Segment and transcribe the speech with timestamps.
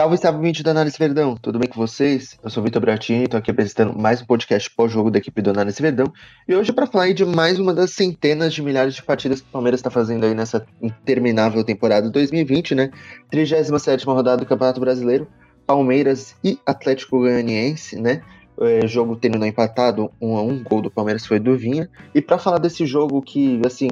[0.00, 2.38] Salve, salve, vídeo da Análise Verdão, tudo bem com vocês?
[2.42, 5.50] Eu sou o Vitor Bratini, estou aqui apresentando mais um podcast pós-jogo da equipe do
[5.50, 6.10] Análise Verdão
[6.48, 9.52] e hoje para falar de mais uma das centenas de milhares de partidas que o
[9.52, 12.90] Palmeiras está fazendo aí nessa interminável temporada 2020, né?
[13.30, 15.28] 37 rodada do Campeonato Brasileiro,
[15.66, 18.22] Palmeiras e Atlético Goianiense, né?
[18.58, 21.90] É, jogo terminou empatado, um a um, gol do Palmeiras foi do Vinha.
[22.14, 23.88] E para falar desse jogo que, assim,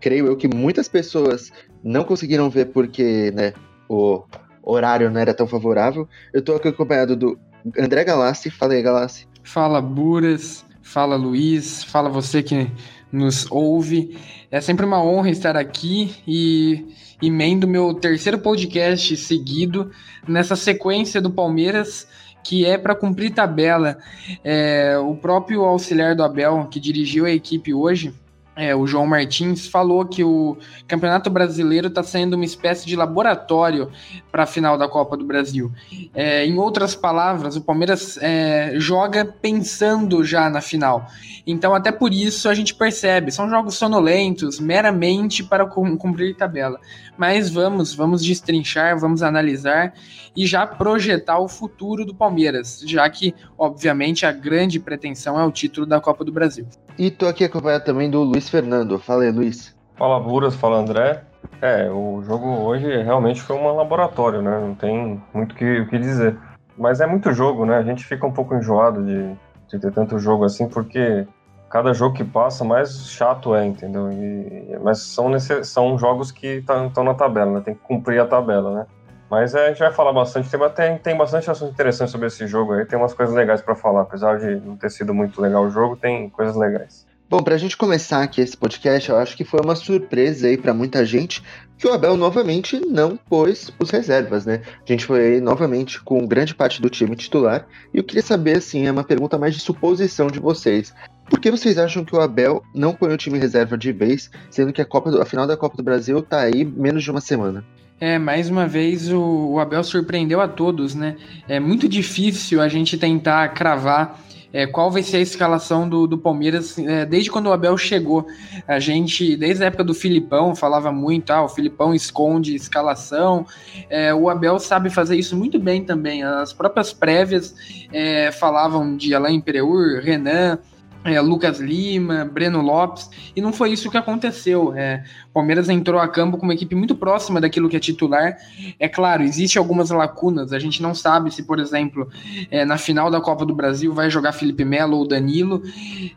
[0.00, 1.52] creio eu que muitas pessoas
[1.84, 3.52] não conseguiram ver porque, né,
[3.86, 4.24] o
[4.70, 6.08] horário não era tão favorável.
[6.32, 7.38] Eu tô aqui acompanhado do
[7.78, 8.50] André Galassi.
[8.50, 9.26] Fala aí, Galassi.
[9.42, 10.64] Fala, Buras.
[10.82, 11.84] Fala, Luiz.
[11.84, 12.70] Fala você que
[13.12, 14.18] nos ouve.
[14.50, 16.86] É sempre uma honra estar aqui e
[17.22, 19.90] emendo meu terceiro podcast seguido
[20.26, 22.06] nessa sequência do Palmeiras
[22.42, 23.98] que é para cumprir tabela.
[24.42, 28.14] É, o próprio auxiliar do Abel, que dirigiu a equipe hoje,
[28.60, 30.54] é, o João Martins falou que o
[30.86, 33.90] Campeonato Brasileiro está sendo uma espécie de laboratório
[34.30, 35.72] para a final da Copa do Brasil.
[36.12, 41.06] É, em outras palavras, o Palmeiras é, joga pensando já na final.
[41.46, 46.78] Então, até por isso a gente percebe, são jogos sonolentos, meramente para cumprir tabela.
[47.16, 49.94] Mas vamos, vamos destrinchar, vamos analisar
[50.36, 55.50] e já projetar o futuro do Palmeiras, já que, obviamente, a grande pretensão é o
[55.50, 56.66] título da Copa do Brasil.
[56.98, 58.98] E tô aqui acompanhado também do Luiz Fernando.
[58.98, 59.74] Fala aí, Luiz.
[59.96, 60.54] Fala, Buras.
[60.54, 61.22] Fala, André.
[61.62, 64.58] É, o jogo hoje realmente foi um laboratório, né?
[64.60, 66.36] Não tem muito o que, que dizer.
[66.76, 67.76] Mas é muito jogo, né?
[67.76, 69.34] A gente fica um pouco enjoado de,
[69.68, 71.26] de ter tanto jogo assim, porque
[71.68, 74.10] cada jogo que passa, mais chato é, entendeu?
[74.10, 77.62] E, mas são, são jogos que estão na tabela, né?
[77.64, 78.86] Tem que cumprir a tabela, né?
[79.30, 82.46] Mas é, a gente vai falar bastante, tem, tem, tem bastante assunto interessante sobre esse
[82.48, 85.64] jogo aí, tem umas coisas legais para falar, apesar de não ter sido muito legal
[85.64, 87.06] o jogo, tem coisas legais.
[87.30, 90.58] Bom, para a gente começar aqui esse podcast, eu acho que foi uma surpresa aí
[90.58, 91.44] para muita gente
[91.78, 94.62] que o Abel novamente não pôs os reservas, né?
[94.84, 98.58] A gente foi aí novamente com grande parte do time titular e eu queria saber,
[98.58, 100.92] assim, é uma pergunta mais de suposição de vocês.
[101.30, 104.72] Por que vocês acham que o Abel não põe o time reserva de vez, sendo
[104.72, 107.20] que a, Copa do, a final da Copa do Brasil tá aí menos de uma
[107.20, 107.64] semana?
[108.00, 111.16] É, mais uma vez o, o, Abel surpreendeu a todos, né?
[111.46, 114.18] É muito difícil a gente tentar cravar
[114.52, 118.26] é, qual vai ser a escalação do, do Palmeiras é, desde quando o Abel chegou.
[118.66, 123.46] A gente, desde a época do Filipão, falava muito, ah, o Filipão esconde escalação.
[123.90, 126.22] É, o Abel sabe fazer isso muito bem também.
[126.22, 127.54] As próprias prévias
[127.92, 130.58] é, falavam de Alain Pereur, Renan,
[131.04, 134.74] é, Lucas Lima, Breno Lopes, e não foi isso que aconteceu.
[134.74, 135.02] É,
[135.32, 138.36] Palmeiras entrou a campo com uma equipe muito próxima daquilo que é titular.
[138.78, 140.52] É claro, existe algumas lacunas.
[140.52, 142.08] A gente não sabe se, por exemplo,
[142.50, 145.62] é, na final da Copa do Brasil vai jogar Felipe Melo ou Danilo.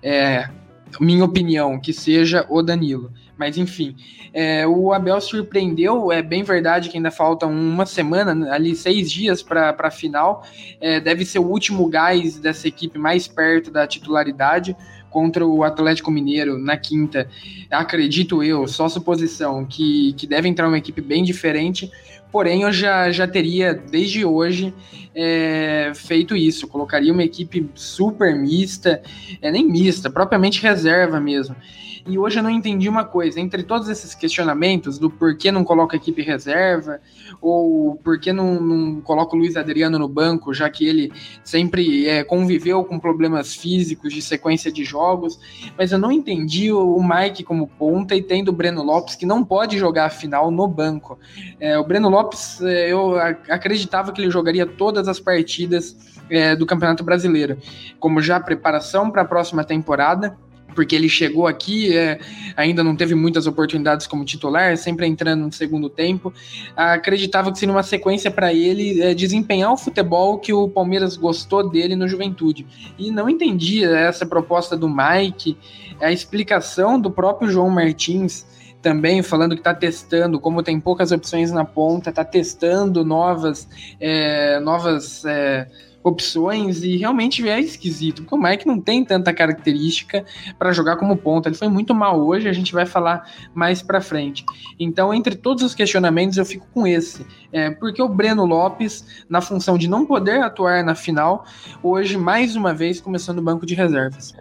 [0.01, 0.49] É,
[0.99, 3.11] minha opinião, que seja o Danilo.
[3.37, 3.95] Mas enfim,
[4.33, 6.11] é, o Abel surpreendeu.
[6.11, 10.45] É bem verdade que ainda falta uma semana, ali seis dias para a final.
[10.79, 14.75] É, deve ser o último gás dessa equipe mais perto da titularidade
[15.09, 17.29] contra o Atlético Mineiro na quinta.
[17.69, 21.91] Acredito eu, só suposição, que, que deve entrar uma equipe bem diferente.
[22.31, 24.73] Porém, eu já, já teria, desde hoje,
[25.13, 26.67] é, feito isso.
[26.67, 29.03] Colocaria uma equipe super mista,
[29.39, 31.55] é, nem mista, propriamente reserva mesmo.
[32.05, 35.95] E hoje eu não entendi uma coisa, entre todos esses questionamentos do porquê não coloca
[35.95, 36.99] equipe reserva,
[37.41, 41.13] ou porquê não, não coloca o Luiz Adriano no banco, já que ele
[41.45, 45.39] sempre é, conviveu com problemas físicos de sequência de jogos,
[45.77, 49.25] mas eu não entendi o, o Mike como ponta e tendo o Breno Lopes que
[49.25, 51.17] não pode jogar a final no banco.
[51.57, 55.95] É, o Breno Lopes, é, eu acreditava que ele jogaria todas as partidas
[56.29, 57.57] é, do Campeonato Brasileiro,
[57.97, 60.37] como já preparação para a próxima temporada
[60.73, 62.19] porque ele chegou aqui, é,
[62.55, 66.33] ainda não teve muitas oportunidades como titular, sempre entrando no segundo tempo.
[66.75, 71.69] Acreditava que seria uma sequência para ele é, desempenhar o futebol que o Palmeiras gostou
[71.69, 72.65] dele no Juventude.
[72.97, 75.57] E não entendia essa proposta do Mike,
[76.01, 78.45] a explicação do próprio João Martins
[78.83, 83.65] também falando que está testando, como tem poucas opções na ponta, está testando novas,
[83.97, 85.67] é, novas é,
[86.03, 90.25] opções e realmente é esquisito, porque o Mike não tem tanta característica
[90.59, 91.47] para jogar como ponta.
[91.49, 94.45] Ele foi muito mal hoje, a gente vai falar mais para frente.
[94.79, 97.25] Então, entre todos os questionamentos, eu fico com esse.
[97.51, 101.45] É, porque o Breno Lopes, na função de não poder atuar na final,
[101.81, 104.35] hoje, mais uma vez, começando o banco de reservas.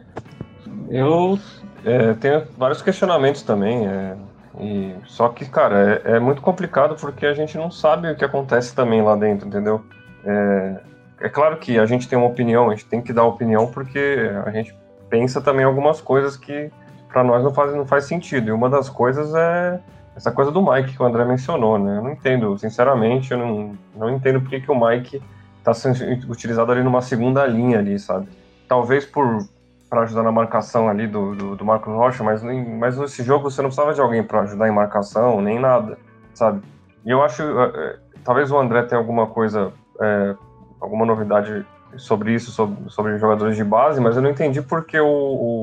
[0.90, 1.38] Eu
[1.84, 3.86] é, tenho vários questionamentos também.
[3.86, 4.16] É,
[4.60, 8.24] e, só que, cara, é, é, muito complicado porque a gente não sabe o que
[8.24, 9.82] acontece também lá dentro, entendeu?
[10.24, 10.80] É,
[11.22, 14.30] é claro que a gente tem uma opinião, a gente tem que dar opinião porque
[14.44, 14.76] a gente
[15.08, 16.70] pensa também algumas coisas que
[17.08, 18.48] para nós não faz, não faz sentido.
[18.48, 19.80] E uma das coisas é,
[20.16, 21.98] essa coisa do Mike que o André mencionou, né?
[21.98, 25.22] Eu não entendo, sinceramente, eu não, não entendo por que, o Mike
[25.58, 25.96] está sendo
[26.30, 28.28] utilizado ali numa segunda linha ali, sabe?
[28.68, 29.46] Talvez por
[29.88, 33.60] para ajudar na marcação ali do, do, do, Marcos Rocha, mas, mas nesse jogo você
[33.60, 35.98] não precisava de alguém para ajudar em marcação, nem nada,
[36.32, 36.62] sabe?
[37.04, 39.70] E eu acho, é, talvez o André tenha alguma coisa,
[40.00, 40.34] é,
[40.82, 41.64] alguma novidade
[41.96, 45.06] sobre isso, sobre, sobre jogadores de base, mas eu não entendi porque o,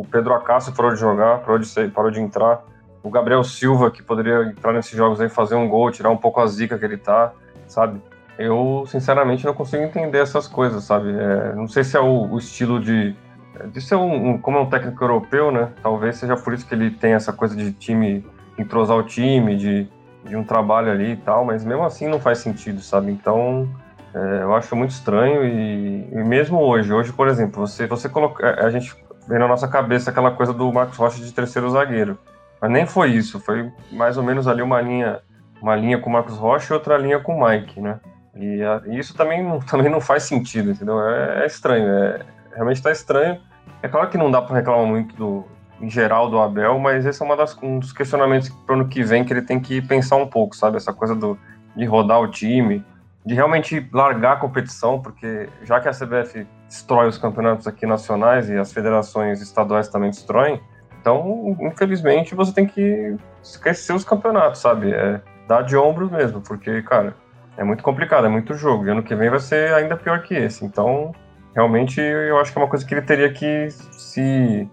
[0.01, 2.63] o Pedro Acácio parou de jogar, parou de, ser, parou de entrar,
[3.04, 6.39] o Gabriel Silva, que poderia entrar nesses jogos aí, fazer um gol, tirar um pouco
[6.39, 7.33] a zica que ele tá,
[7.68, 8.01] sabe?
[8.38, 11.10] Eu, sinceramente, não consigo entender essas coisas, sabe?
[11.12, 13.15] É, não sei se é o, o estilo de.
[13.74, 15.69] De ser um, um, como é um técnico europeu, né?
[15.83, 18.25] Talvez seja por isso que ele tem essa coisa de time,
[18.57, 19.89] entrosar o time, de,
[20.24, 23.12] de um trabalho ali e tal, mas mesmo assim não faz sentido, sabe?
[23.12, 23.68] Então,
[24.13, 28.45] é, eu acho muito estranho e, e, mesmo hoje, hoje, por exemplo, você, você coloca.
[28.45, 28.95] É, a gente
[29.27, 32.17] vê na nossa cabeça aquela coisa do Marcos Rocha de terceiro zagueiro.
[32.59, 35.19] Mas nem foi isso, foi mais ou menos ali uma linha,
[35.61, 38.00] uma linha com o Marcos Rocha e outra linha com o Mike, né?
[38.35, 41.00] E, a, e isso também, também não faz sentido, entendeu?
[41.01, 42.19] É, é estranho, é,
[42.53, 43.39] realmente está estranho.
[43.81, 45.45] É claro que não dá para reclamar muito do,
[45.79, 48.89] em geral do Abel, mas esse é uma das, um dos questionamentos para o ano
[48.89, 50.77] que vem que ele tem que pensar um pouco, sabe?
[50.77, 51.38] Essa coisa do,
[51.75, 52.83] de rodar o time,
[53.29, 58.49] de realmente largar a competição, porque já que a CBF destrói os campeonatos aqui nacionais
[58.49, 60.59] e as federações estaduais também destroem,
[60.99, 64.91] então, infelizmente, você tem que esquecer os campeonatos, sabe?
[64.91, 67.13] É dar de ombros mesmo, porque, cara,
[67.55, 68.87] é muito complicado, é muito jogo.
[68.87, 70.65] E ano que vem vai ser ainda pior que esse.
[70.65, 71.13] Então,
[71.53, 74.67] realmente, eu acho que é uma coisa que ele teria que se,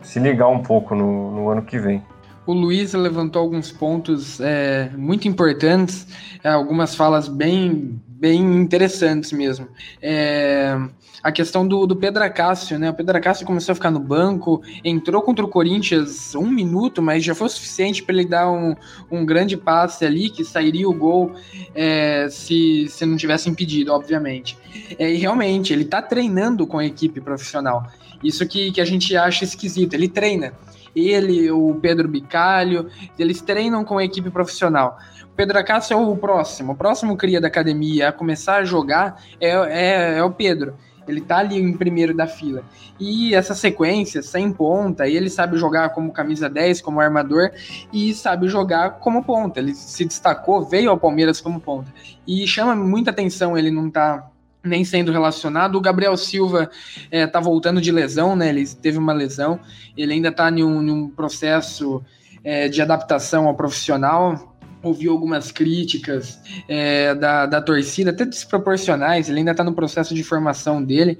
[0.00, 2.02] se ligar um pouco no, no ano que vem.
[2.46, 6.06] O Luiz levantou alguns pontos é, muito importantes,
[6.42, 9.68] é, algumas falas bem, bem interessantes mesmo.
[10.02, 10.76] É,
[11.22, 12.90] a questão do, do Pedro Acácio, né?
[12.90, 17.22] O Pedro Acácio começou a ficar no banco, entrou contra o Corinthians um minuto, mas
[17.22, 18.74] já foi o suficiente para ele dar um,
[19.10, 21.32] um grande passe ali, que sairia o gol
[21.74, 24.56] é, se, se não tivesse impedido, obviamente.
[24.98, 27.86] É, e realmente, ele está treinando com a equipe profissional.
[28.24, 29.94] Isso que, que a gente acha esquisito.
[29.94, 30.54] Ele treina.
[30.94, 32.88] Ele, o Pedro Bicalho,
[33.18, 34.98] eles treinam com a equipe profissional.
[35.24, 36.72] O Pedro Acácio é o próximo.
[36.72, 40.74] O próximo cria da academia a começar a jogar é, é, é o Pedro.
[41.08, 42.62] Ele tá ali em primeiro da fila.
[42.98, 47.50] E essa sequência, sem ponta, ele sabe jogar como camisa 10, como armador,
[47.92, 49.58] e sabe jogar como ponta.
[49.58, 51.92] Ele se destacou, veio ao Palmeiras como ponta.
[52.26, 54.30] E chama muita atenção ele não tá
[54.62, 55.76] nem sendo relacionado.
[55.76, 56.70] O Gabriel Silva
[57.10, 58.48] é, tá voltando de lesão, né?
[58.48, 59.60] Ele teve uma lesão.
[59.96, 62.02] Ele ainda tá em um, em um processo
[62.44, 64.48] é, de adaptação ao profissional
[64.82, 70.24] ouviu algumas críticas é, da, da torcida, até desproporcionais, ele ainda está no processo de
[70.24, 71.18] formação dele,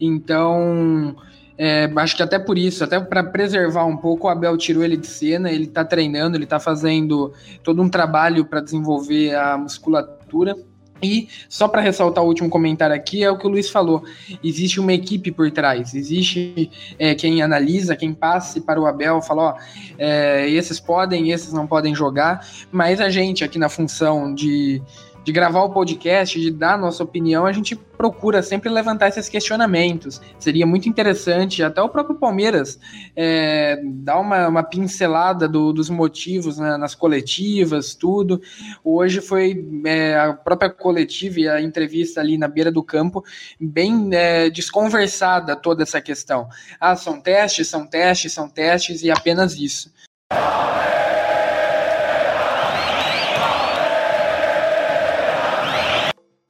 [0.00, 1.14] então
[1.56, 4.96] é, acho que até por isso, até para preservar um pouco, o Abel tirou ele
[4.96, 7.32] de cena, ele está treinando, ele está fazendo
[7.62, 10.56] todo um trabalho para desenvolver a musculatura.
[11.04, 14.02] E só para ressaltar o último comentário aqui, é o que o Luiz falou:
[14.42, 19.42] existe uma equipe por trás, existe é, quem analisa, quem passe para o Abel, fala:
[19.42, 19.54] ó,
[19.98, 24.82] é, esses podem, esses não podem jogar, mas a gente aqui na função de
[25.24, 29.28] de gravar o podcast, de dar a nossa opinião, a gente procura sempre levantar esses
[29.28, 30.20] questionamentos.
[30.38, 32.78] Seria muito interessante, até o próprio Palmeiras,
[33.16, 38.40] é, dar uma, uma pincelada do, dos motivos né, nas coletivas, tudo.
[38.84, 43.24] Hoje foi é, a própria coletiva e a entrevista ali na beira do campo,
[43.58, 46.48] bem é, desconversada toda essa questão.
[46.78, 49.90] Ah, são testes, são testes, são testes e apenas isso.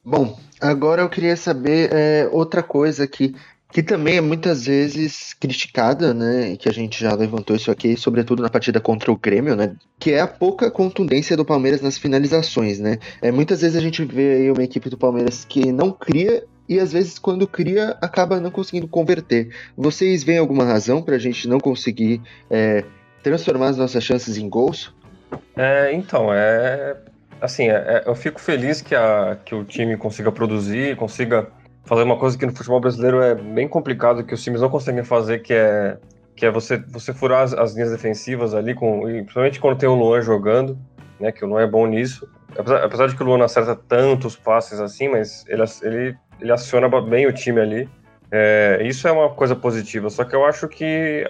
[0.05, 3.33] Bom, agora eu queria saber é, outra coisa que,
[3.71, 6.51] que também é muitas vezes criticada, né?
[6.51, 9.75] E que a gente já levantou isso aqui, sobretudo na partida contra o Grêmio, né?
[9.97, 12.99] Que é a pouca contundência do Palmeiras nas finalizações, né?
[13.19, 16.79] É, muitas vezes a gente vê aí uma equipe do Palmeiras que não cria e
[16.79, 19.49] às vezes quando cria acaba não conseguindo converter.
[19.75, 22.83] Vocês veem alguma razão para a gente não conseguir é,
[23.23, 24.93] transformar as nossas chances em gols?
[25.57, 26.95] É, então, é
[27.41, 31.47] assim, é, é, eu fico feliz que, a, que o time consiga produzir, consiga
[31.85, 35.03] fazer uma coisa que no futebol brasileiro é bem complicado, que os times não conseguem
[35.03, 35.97] fazer, que é,
[36.35, 39.95] que é você, você furar as, as linhas defensivas ali, com, principalmente quando tem o
[39.95, 40.77] Luan jogando,
[41.19, 42.27] né, que o Luan é bom nisso.
[42.57, 46.89] Apesar, apesar de que o Luan acerta tantos passes assim, mas ele, ele, ele aciona
[47.01, 47.89] bem o time ali.
[48.31, 51.25] É, isso é uma coisa positiva, só que eu acho que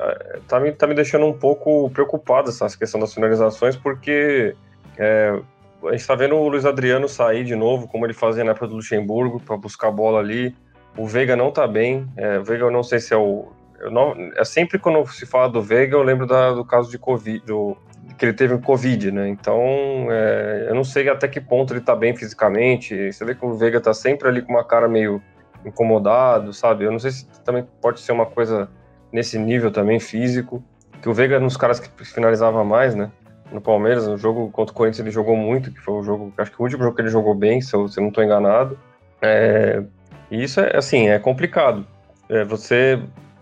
[0.48, 4.56] tá me, tá me deixando um pouco preocupado essa questão das finalizações, porque
[4.98, 5.38] é,
[5.88, 8.68] a gente está vendo o Luiz Adriano sair de novo, como ele fazia na época
[8.68, 10.56] do Luxemburgo, para buscar bola ali.
[10.98, 12.08] O Veiga não está bem.
[12.16, 13.52] É, o Veiga eu não sei se é o,
[13.92, 17.46] não, é sempre quando se fala do Veiga, eu lembro da, do caso de Covid,
[17.46, 17.78] do,
[18.18, 19.28] que ele teve Covid, né?
[19.28, 19.62] Então,
[20.10, 23.12] é, eu não sei até que ponto ele tá bem fisicamente.
[23.12, 25.22] Você vê que o Veiga tá sempre ali com uma cara meio
[25.66, 26.86] incomodado, sabe?
[26.86, 28.70] Eu não sei se também pode ser uma coisa
[29.12, 30.64] nesse nível também físico.
[31.02, 33.12] Que o Veiga é um dos caras que finalizava mais, né?
[33.52, 36.52] No Palmeiras, no jogo contra o Corinthians ele jogou muito, que foi o jogo, acho
[36.52, 38.78] que o último jogo que ele jogou bem, se eu, se eu não estou enganado.
[39.22, 39.84] É,
[40.32, 41.86] e isso é assim, é complicado.
[42.30, 43.00] É, você,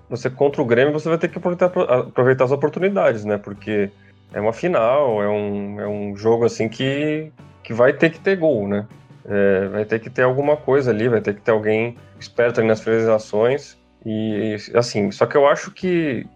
[0.09, 3.37] você contra o Grêmio, você vai ter que aproveitar, aproveitar as oportunidades, né?
[3.37, 3.89] Porque
[4.33, 7.31] é uma final, é um, é um jogo assim que,
[7.63, 8.85] que vai ter que ter gol, né?
[9.25, 12.67] É, vai ter que ter alguma coisa ali, vai ter que ter alguém esperto ali
[12.67, 13.77] nas finalizações.
[14.05, 16.27] E assim, só que eu acho que.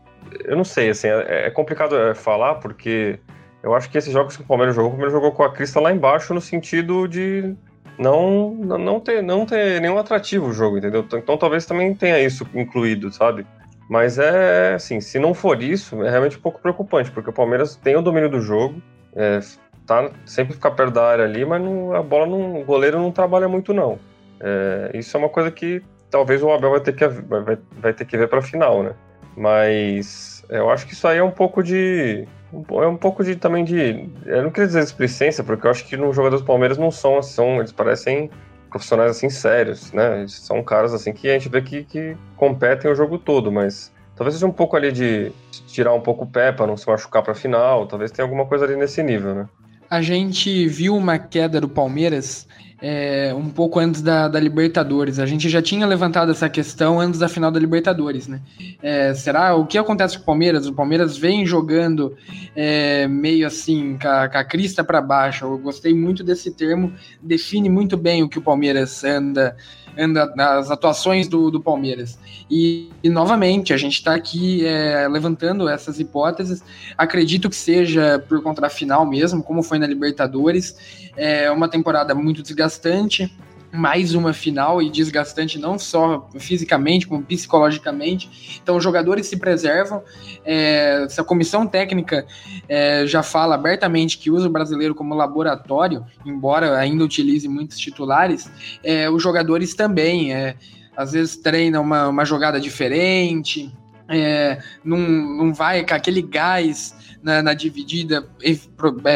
[0.45, 3.19] Eu não sei, assim, é, é complicado é, falar, porque
[3.63, 5.79] eu acho que esses jogos que o Palmeiras jogou, o Palmeiras jogou com a crista
[5.79, 7.55] lá embaixo no sentido de
[7.97, 11.05] não, não, ter, não ter nenhum atrativo o jogo, entendeu?
[11.13, 13.45] Então talvez também tenha isso incluído, sabe?
[13.89, 17.75] Mas é assim, se não for isso, é realmente um pouco preocupante, porque o Palmeiras
[17.75, 18.81] tem o domínio do jogo,
[19.15, 19.39] é,
[19.85, 23.11] tá, sempre fica perto da área ali, mas não, a bola não, o goleiro não
[23.11, 23.97] trabalha muito, não.
[24.39, 28.05] É, isso é uma coisa que talvez o Abel vai ter que, vai, vai ter
[28.05, 28.91] que ver para final, né?
[29.35, 32.27] Mas eu acho que isso aí é um pouco de.
[32.54, 34.10] É um pouco de também de.
[34.25, 37.22] Eu não queria dizer displicência, porque eu acho que nos jogadores do Palmeiras não são,
[37.22, 38.30] são eles parecem
[38.70, 40.20] profissionais assim sérios, né?
[40.20, 43.92] Eles são caras assim que a gente vê que, que competem o jogo todo, mas
[44.16, 45.32] talvez seja um pouco ali de
[45.68, 48.66] tirar um pouco o pé para não se machucar para final, talvez tenha alguma coisa
[48.66, 49.50] ali nesse nível, né?
[49.89, 52.48] A gente viu uma queda do Palmeiras
[52.81, 55.19] é, um pouco antes da, da, Libertadores.
[55.19, 58.39] A gente já tinha levantado essa questão antes da final da Libertadores, né?
[58.81, 60.67] É, será o que acontece com o Palmeiras?
[60.67, 62.15] O Palmeiras vem jogando
[62.55, 65.46] é, meio assim, com a, com a crista para baixo.
[65.46, 69.55] Eu gostei muito desse termo, define muito bem o que o Palmeiras anda
[69.98, 72.17] anda nas atuações do, do Palmeiras.
[72.50, 76.63] E, e novamente, a gente está aqui é, levantando essas hipóteses.
[76.98, 81.10] Acredito que seja por conta da final mesmo, como foi na Libertadores.
[81.17, 83.31] É uma temporada muito desgastante
[83.71, 88.59] mais uma final e desgastante não só fisicamente, como psicologicamente.
[88.62, 90.01] Então, os jogadores se preservam.
[90.43, 92.25] É, essa comissão técnica
[92.67, 98.50] é, já fala abertamente que usa o brasileiro como laboratório, embora ainda utilize muitos titulares.
[98.83, 100.55] É, os jogadores também, é,
[100.95, 103.71] às vezes, treinam uma, uma jogada diferente.
[104.09, 108.25] É, não, não vai com aquele gás na, na dividida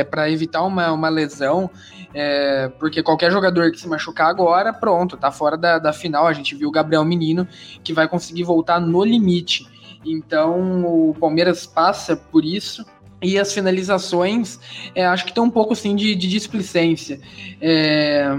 [0.09, 1.69] para é, evitar uma, uma lesão.
[2.13, 6.27] É, porque qualquer jogador que se machucar agora, pronto, tá fora da, da final.
[6.27, 7.47] A gente viu o Gabriel Menino
[7.83, 9.67] que vai conseguir voltar no limite.
[10.05, 12.85] Então o Palmeiras passa por isso.
[13.21, 14.59] E as finalizações,
[14.95, 17.21] é, acho que tem um pouco sim de, de displicência.
[17.61, 18.35] É,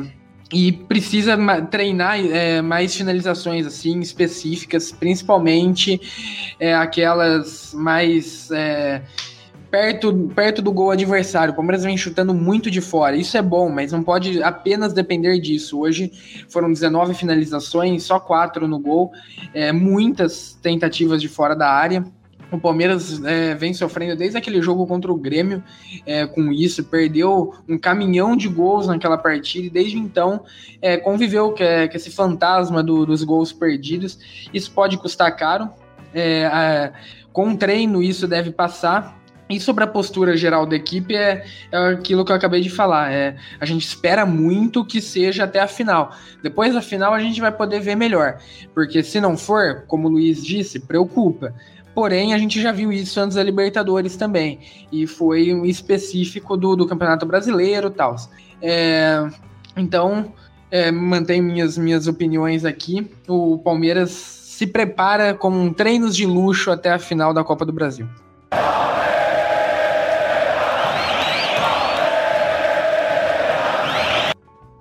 [0.52, 1.36] e precisa
[1.70, 6.00] treinar é, mais finalizações assim específicas, principalmente
[6.60, 9.02] é, aquelas mais é,
[9.72, 11.54] perto, perto do gol adversário.
[11.54, 13.16] O Palmeiras vem chutando muito de fora.
[13.16, 15.80] Isso é bom, mas não pode apenas depender disso.
[15.80, 16.12] Hoje
[16.50, 19.10] foram 19 finalizações, só quatro no gol,
[19.54, 22.04] é, muitas tentativas de fora da área.
[22.50, 25.64] O Palmeiras é, vem sofrendo desde aquele jogo contra o Grêmio
[26.04, 30.44] é, com isso, perdeu um caminhão de gols naquela partida e desde então
[30.82, 34.18] é, conviveu com, é, esse fantasma do, dos gols perdidos.
[34.52, 35.70] Isso pode custar caro.
[36.12, 36.92] É, a,
[37.32, 39.21] com treino, isso deve passar.
[39.52, 43.12] E sobre a postura geral da equipe é, é, aquilo que eu acabei de falar.
[43.12, 46.14] É, a gente espera muito que seja até a final.
[46.42, 48.38] Depois da final a gente vai poder ver melhor.
[48.74, 51.54] Porque se não for, como o Luiz disse, preocupa.
[51.94, 54.60] Porém, a gente já viu isso antes da Libertadores também.
[54.90, 58.16] E foi um específico do, do Campeonato Brasileiro e tal.
[58.62, 59.28] É,
[59.76, 60.32] então,
[60.70, 63.06] é, mantenho minhas, minhas opiniões aqui.
[63.28, 68.08] O Palmeiras se prepara com treinos de luxo até a final da Copa do Brasil.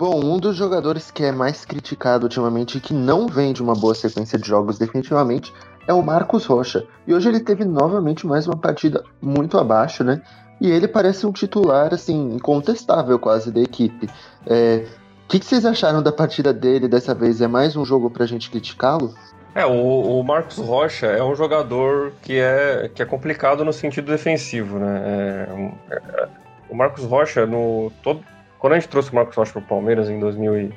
[0.01, 3.75] Bom, um dos jogadores que é mais criticado ultimamente e que não vem de uma
[3.75, 5.53] boa sequência de jogos definitivamente
[5.87, 6.87] é o Marcos Rocha.
[7.05, 10.19] E hoje ele teve novamente mais uma partida muito abaixo, né?
[10.59, 14.09] E ele parece um titular, assim, incontestável quase da equipe.
[14.47, 14.87] É,
[15.25, 17.39] o que, que, vocês acharam da partida dele dessa vez?
[17.39, 19.13] É mais um jogo pra gente criticá-lo?
[19.53, 24.11] É, o, o, Marcos Rocha é um jogador que é, que é complicado no sentido
[24.11, 25.03] defensivo, né?
[25.05, 26.27] É, é,
[26.71, 28.23] o Marcos Rocha, no, todo,
[28.61, 30.73] quando a gente trouxe o Marcos Rocha para o Palmeiras em 2000 e,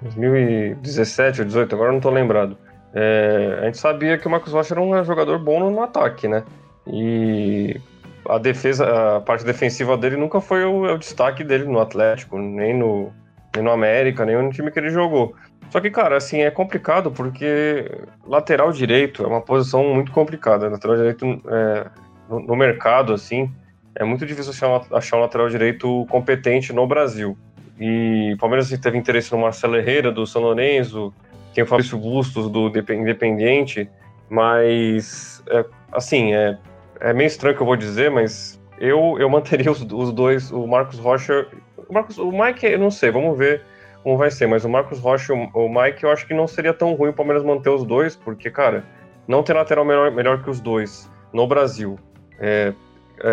[0.00, 2.56] 2017 ou 2018, agora não estou lembrado,
[2.94, 6.42] é, a gente sabia que o Marcos Rocha era um jogador bom no, ataque, né?
[6.86, 7.78] E
[8.26, 12.74] a defesa, a parte defensiva dele nunca foi o, o, destaque dele no Atlético, nem
[12.74, 13.12] no,
[13.54, 15.34] nem no América, nem no time que ele jogou.
[15.68, 17.90] Só que, cara, assim, é complicado porque
[18.26, 20.70] lateral direito é uma posição muito complicada.
[20.70, 21.86] Lateral direito é,
[22.30, 23.52] no, no, mercado, assim,
[23.96, 24.52] é muito difícil
[24.92, 27.36] achar, um lateral direito competente no Brasil.
[27.78, 31.12] E o Palmeiras teve interesse no Marcelo Herrera, do São Lourenço,
[31.54, 33.88] tem o Fabrício Bustos, do Independiente,
[34.28, 36.58] mas, é, assim, é,
[37.00, 40.66] é meio estranho que eu vou dizer, mas eu, eu manteria os, os dois, o
[40.66, 41.46] Marcos Rocha.
[41.88, 43.62] O, Marcos, o Mike, eu não sei, vamos ver
[44.02, 46.46] como vai ser, mas o Marcos Rocha e o, o Mike, eu acho que não
[46.46, 48.84] seria tão ruim o Palmeiras manter os dois, porque, cara,
[49.26, 51.98] não tem lateral melhor, melhor que os dois no Brasil.
[52.38, 52.74] É,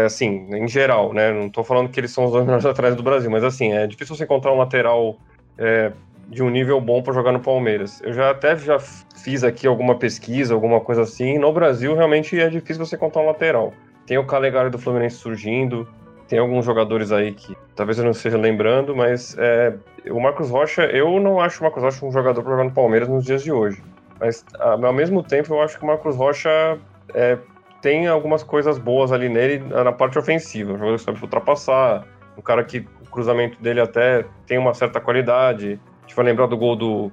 [0.05, 1.31] assim, em geral, né?
[1.31, 3.85] Não tô falando que eles são os dois melhores laterais do Brasil, mas assim, é
[3.87, 5.17] difícil você encontrar um lateral
[5.57, 5.91] é,
[6.27, 8.01] de um nível bom para jogar no Palmeiras.
[8.01, 11.37] Eu já até já fiz aqui alguma pesquisa, alguma coisa assim.
[11.37, 13.73] No Brasil, realmente é difícil você encontrar um lateral.
[14.07, 15.87] Tem o Calegari do Fluminense surgindo,
[16.27, 19.73] tem alguns jogadores aí que talvez eu não esteja lembrando, mas é,
[20.09, 23.09] o Marcos Rocha, eu não acho o Marcos Rocha um jogador para jogar no Palmeiras
[23.09, 23.83] nos dias de hoje.
[24.17, 26.79] Mas ao mesmo tempo eu acho que o Marcos Rocha
[27.13, 27.37] é,
[27.81, 30.73] tem algumas coisas boas ali nele na parte ofensiva.
[30.73, 32.05] Um jogador que sabe ultrapassar,
[32.37, 35.79] um cara que o cruzamento dele até tem uma certa qualidade.
[35.99, 37.11] A gente vai lembrar do gol do,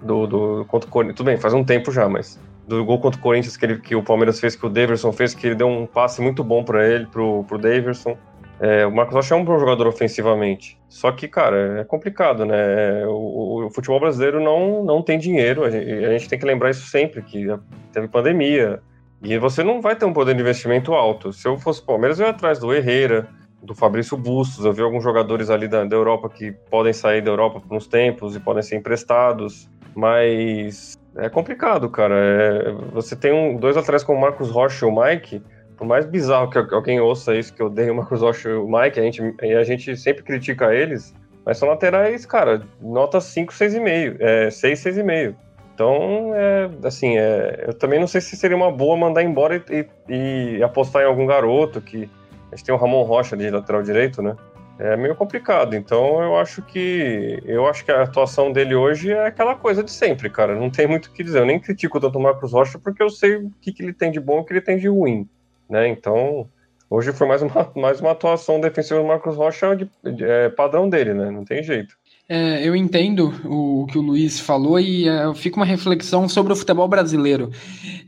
[0.00, 1.16] do, do contra o Corinthians.
[1.16, 3.94] Tudo bem, faz um tempo já, mas do gol contra o Corinthians que, ele, que
[3.94, 6.86] o Palmeiras fez, que o Daverson fez, que ele deu um passe muito bom para
[6.86, 8.16] ele, pro, pro Daverson.
[8.60, 10.78] É, o Marcos Rocha é um bom jogador ofensivamente.
[10.88, 13.04] Só que, cara, é complicado, né?
[13.06, 15.64] O, o, futebol brasileiro não, não tem dinheiro.
[15.64, 17.46] A gente, a gente, tem que lembrar isso sempre, que
[17.92, 18.80] teve pandemia.
[19.24, 21.32] E você não vai ter um poder de investimento alto.
[21.32, 23.26] Se eu fosse Palmeiras, eu ia atrás do Herrera,
[23.62, 24.64] do Fabrício Bustos.
[24.64, 27.86] Eu vi alguns jogadores ali da, da Europa que podem sair da Europa por uns
[27.86, 29.68] tempos e podem ser emprestados.
[29.96, 32.14] Mas é complicado, cara.
[32.14, 35.42] É, você tem um, dois atrás como o Marcos Rocha e o Mike
[35.76, 38.66] por mais bizarro que alguém ouça isso, que eu dei o Marcos Rocha e o
[38.66, 41.14] Mike, a gente, a gente sempre critica eles,
[41.44, 45.34] mas são laterais, cara, nota 5, 6,5, é, 6, 6,5.
[45.74, 49.86] Então, é, assim, é, eu também não sei se seria uma boa mandar embora e,
[50.08, 52.08] e, e, apostar em algum garoto, que
[52.52, 54.36] a gente tem o Ramon Rocha de lateral direito, né?
[54.78, 55.74] É meio complicado.
[55.74, 59.90] Então, eu acho que eu acho que a atuação dele hoje é aquela coisa de
[59.90, 60.54] sempre, cara.
[60.54, 61.40] Não tem muito o que dizer.
[61.40, 64.10] Eu nem critico tanto o Marcos Rocha porque eu sei o que, que ele tem
[64.10, 65.28] de bom e o que ele tem de ruim
[65.68, 65.88] né?
[65.88, 66.48] Então,
[66.88, 70.88] hoje foi mais uma, mais uma atuação defensiva do Marcos Rocha de, de, é, padrão
[70.88, 71.30] dele, né?
[71.30, 71.96] Não tem jeito.
[72.26, 76.56] É, eu entendo o que o Luiz falou e é, fica uma reflexão sobre o
[76.56, 77.50] futebol brasileiro.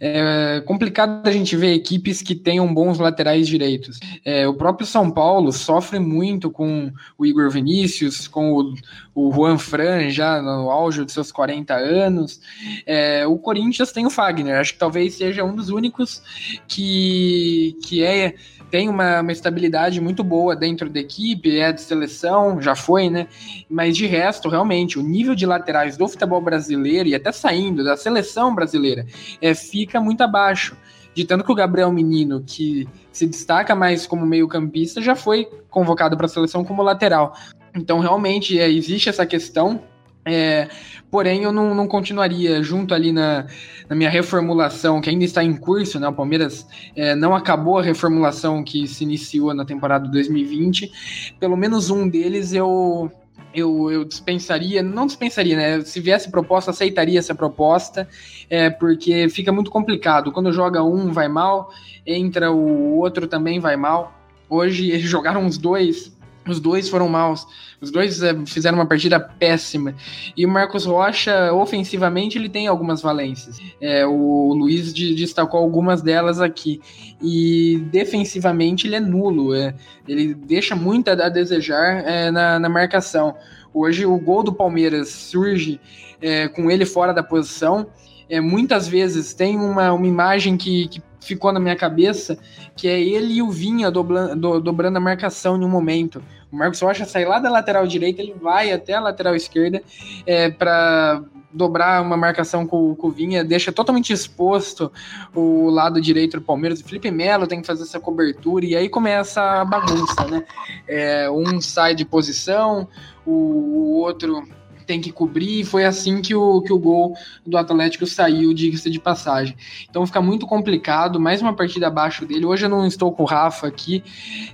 [0.01, 4.01] É complicado a gente ver equipes que tenham bons laterais direitos.
[4.25, 8.75] É, o próprio São Paulo sofre muito com o Igor Vinícius, com o,
[9.15, 12.41] o Juan Fran já no auge de seus 40 anos.
[12.87, 16.23] É, o Corinthians tem o Fagner, acho que talvez seja um dos únicos
[16.67, 18.35] que, que é
[18.71, 23.27] tem uma, uma estabilidade muito boa dentro da equipe, é de seleção, já foi, né?
[23.69, 27.97] Mas de resto, realmente, o nível de laterais do futebol brasileiro e até saindo da
[27.97, 29.07] seleção brasileira
[29.41, 30.77] é, fica muito abaixo.
[31.15, 36.15] De tanto que o Gabriel Menino, que se destaca mais como meio-campista, já foi convocado
[36.15, 37.35] para a seleção como lateral.
[37.75, 39.81] Então, realmente, é, existe essa questão
[40.27, 40.69] é,
[41.09, 43.47] porém, eu não, não, continuaria junto ali na,
[43.89, 46.09] na, minha reformulação, que ainda está em curso, né?
[46.09, 51.35] O Palmeiras é, não acabou a reformulação que se iniciou na temporada 2020.
[51.39, 53.09] Pelo menos um deles eu,
[53.55, 55.81] eu, eu dispensaria, não dispensaria, né?
[55.83, 58.09] Se viesse proposta, aceitaria essa proposta,
[58.51, 60.33] é, porque fica muito complicado.
[60.33, 61.71] Quando joga um, vai mal,
[62.05, 64.13] entra o outro também vai mal.
[64.51, 66.16] Hoje eles jogaram os dois
[66.47, 67.47] os dois foram maus.
[67.81, 69.95] Os dois é, fizeram uma partida péssima.
[70.37, 73.59] E o Marcos Rocha, ofensivamente, ele tem algumas valências.
[73.81, 76.81] É, o Luiz destacou algumas delas aqui.
[77.21, 79.55] E defensivamente, ele é nulo.
[79.55, 79.75] É,
[80.09, 83.35] ele deixa muito a, a desejar é, na, na, marcação.
[83.75, 85.81] Hoje, o gol do Palmeiras surge
[86.21, 87.87] é, com ele fora da posição.
[88.29, 92.39] É, muitas vezes tem uma, uma imagem que, que ficou na minha cabeça,
[92.77, 96.23] que é ele e o Vinha dobrando, do, dobrando a marcação em um momento.
[96.51, 99.83] O Marcos Rocha sai lá da lateral direita, ele vai até a lateral esquerda
[100.27, 104.93] é, para dobrar uma marcação com, com o Vinha, deixa totalmente exposto
[105.35, 106.81] o lado direito do Palmeiras.
[106.81, 110.45] O Felipe Melo tem que fazer essa cobertura e aí começa a bagunça, né?
[110.87, 112.87] É, um sai de posição,
[113.25, 114.47] o, o outro
[114.87, 118.89] tem que cobrir, e foi assim que o, que o gol do Atlético saiu, diga-se
[118.89, 119.57] de passagem.
[119.91, 122.47] Então fica muito complicado, mais uma partida abaixo dele.
[122.47, 124.05] Hoje eu não estou com o Rafa aqui,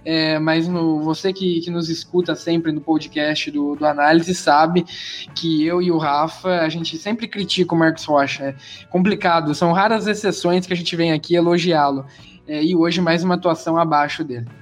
[0.05, 4.85] é, mas no, você que, que nos escuta sempre no podcast do, do Análise sabe
[5.35, 8.45] que eu e o Rafa, a gente sempre critica o Marcos Rocha.
[8.45, 8.55] É
[8.89, 12.07] complicado, são raras exceções que a gente vem aqui elogiá-lo.
[12.47, 14.62] É, e hoje mais uma atuação abaixo dele.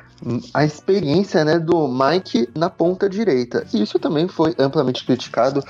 [0.53, 3.65] a experiência né, do Mike na ponta direita.
[3.73, 5.63] E isso também foi amplamente criticado.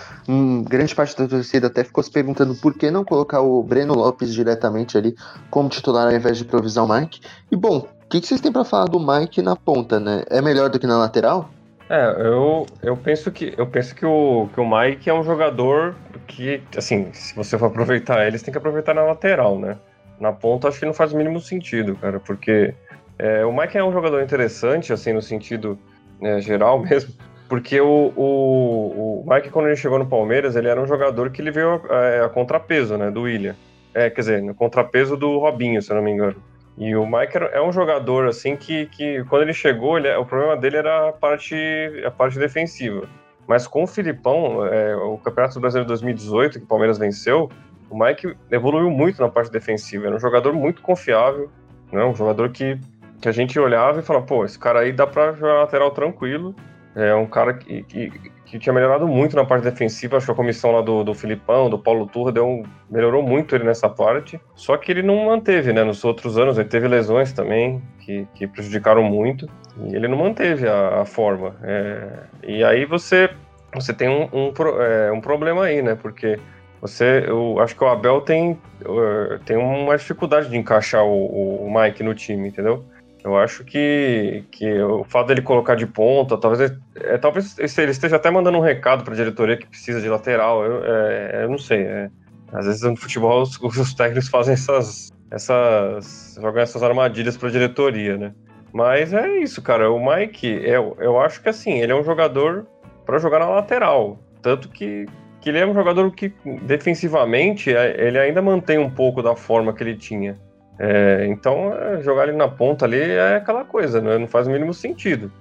[0.67, 4.33] Grande parte da torcida até ficou se perguntando por que não colocar o Breno Lopes
[4.33, 5.15] diretamente ali
[5.49, 7.21] como titular ao invés de improvisar o Mike.
[7.51, 10.23] E bom, o que, que vocês têm para falar do Mike na ponta, né?
[10.29, 11.49] É melhor do que na lateral?
[11.89, 15.93] É, eu, eu penso que eu penso que o, que o Mike é um jogador
[16.25, 19.77] que, assim, se você for aproveitar ele, você tem que aproveitar na lateral, né?
[20.19, 22.73] Na ponta acho que não faz o mínimo sentido, cara, porque
[23.21, 25.77] é, o Mike é um jogador interessante, assim, no sentido
[26.19, 27.13] né, geral mesmo,
[27.47, 31.39] porque o, o, o Mike, quando ele chegou no Palmeiras, ele era um jogador que
[31.39, 33.55] ele veio a, a contrapeso, né, do William.
[33.93, 36.35] É, quer dizer, no contrapeso do Robinho, se eu não me engano.
[36.77, 40.57] E o Mike é um jogador, assim, que, que quando ele chegou, ele, o problema
[40.57, 41.55] dele era a parte,
[42.03, 43.07] a parte defensiva.
[43.45, 47.51] Mas com o Filipão, é, o Campeonato Brasileiro 2018, que o Palmeiras venceu,
[47.87, 50.07] o Mike evoluiu muito na parte defensiva.
[50.07, 51.51] Era um jogador muito confiável,
[51.91, 52.79] né, um jogador que
[53.21, 56.55] que a gente olhava e falava, pô, esse cara aí dá pra jogar lateral tranquilo.
[56.95, 58.11] É um cara que, que,
[58.45, 60.17] que, tinha melhorado muito na parte defensiva.
[60.17, 63.55] Acho que a comissão lá do, do Filipão, do Paulo Turra, deu um, melhorou muito
[63.55, 64.41] ele nessa parte.
[64.55, 65.83] Só que ele não manteve, né?
[65.83, 69.47] Nos outros anos ele teve lesões também que, que prejudicaram muito.
[69.87, 71.55] E ele não manteve a, a forma.
[71.63, 72.07] É,
[72.43, 73.29] e aí você,
[73.73, 75.95] você tem um, um, é, um problema aí, né?
[75.95, 76.37] Porque
[76.81, 81.71] você, eu acho que o Abel tem, uh, tem uma dificuldade de encaixar o, o
[81.71, 82.83] Mike no time, entendeu?
[83.23, 88.15] Eu acho que, que o fato dele colocar de ponta, talvez, é, talvez ele esteja
[88.15, 90.65] até mandando um recado para a diretoria que precisa de lateral.
[90.65, 91.83] Eu, é, eu não sei.
[91.83, 92.09] É,
[92.51, 97.51] às vezes no futebol os, os, técnicos fazem essas, essas jogam essas armadilhas para a
[97.51, 98.33] diretoria, né?
[98.73, 99.91] Mas é isso, cara.
[99.91, 102.65] O Mike, eu, eu acho que assim, ele é um jogador
[103.05, 104.19] para jogar na lateral.
[104.41, 105.05] Tanto que,
[105.39, 109.73] que ele é um jogador que defensivamente é, ele ainda mantém um pouco da forma
[109.73, 110.39] que ele tinha.
[110.83, 114.17] É, então, é, jogar ele na ponta ali é aquela coisa, né?
[114.17, 115.31] não faz o mínimo sentido.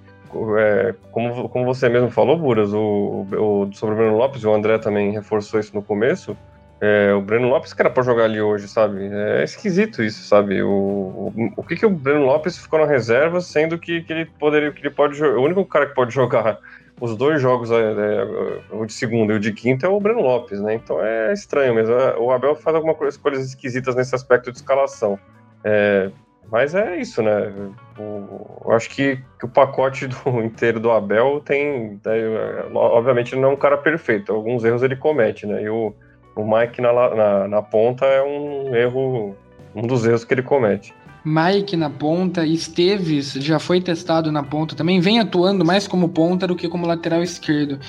[0.59, 4.77] É, como, como você mesmo falou, Buras, o, o, sobre o Breno Lopes, o André
[4.77, 6.37] também reforçou isso no começo.
[6.79, 9.09] É, o Breno Lopes que era para jogar ali hoje, sabe?
[9.11, 10.61] É esquisito isso, sabe?
[10.61, 14.25] O, o, o que, que o Breno Lopes ficou na reserva, sendo que, que ele
[14.25, 16.59] poderia, que ele pode o único cara que pode jogar
[17.01, 20.21] os dois jogos, é, é, o de segunda e o de quinta, é o Breno
[20.21, 20.75] Lopes, né?
[20.75, 21.95] Então é estranho mesmo.
[21.95, 25.17] É, o Abel faz algumas coisas esquisitas nesse aspecto de escalação.
[25.63, 26.11] É,
[26.51, 27.51] mas é isso, né?
[27.97, 31.99] Eu acho que, que, o pacote do, inteiro do Abel tem.
[32.05, 34.31] É, obviamente, ele não é um cara perfeito.
[34.31, 35.63] Alguns erros ele comete, né?
[35.63, 35.95] E o,
[36.35, 39.35] o Mike na, na, na ponta é um erro.
[39.73, 40.93] Um dos erros que ele comete.
[41.23, 46.47] Mike na ponta, Esteves já foi testado na ponta também, vem atuando mais como ponta
[46.47, 47.79] do que como lateral esquerdo.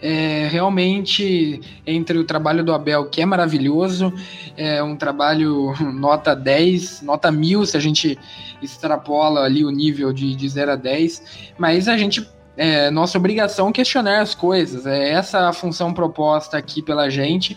[0.00, 4.12] É, realmente, entre o trabalho do Abel, que é maravilhoso,
[4.56, 8.18] é um trabalho nota 10, nota 1000, se a gente
[8.62, 12.26] extrapola ali o nível de, de 0 a 10, mas a gente
[12.60, 14.84] é nossa obrigação questionar as coisas.
[14.84, 17.56] É essa a função proposta aqui pela gente.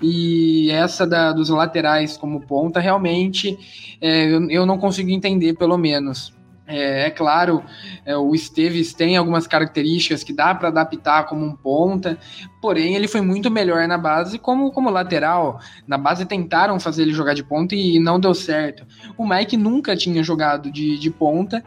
[0.00, 3.58] E essa da, dos laterais como ponta, realmente,
[4.00, 6.32] é, eu, eu não consigo entender, pelo menos.
[6.70, 7.64] É, é, claro,
[8.06, 12.16] é, o Esteves tem algumas características que dá para adaptar como um ponta,
[12.62, 15.60] porém ele foi muito melhor na base como, como lateral.
[15.86, 18.86] Na base tentaram fazer ele jogar de ponta e não deu certo.
[19.18, 21.64] O Mike nunca tinha jogado de, de ponta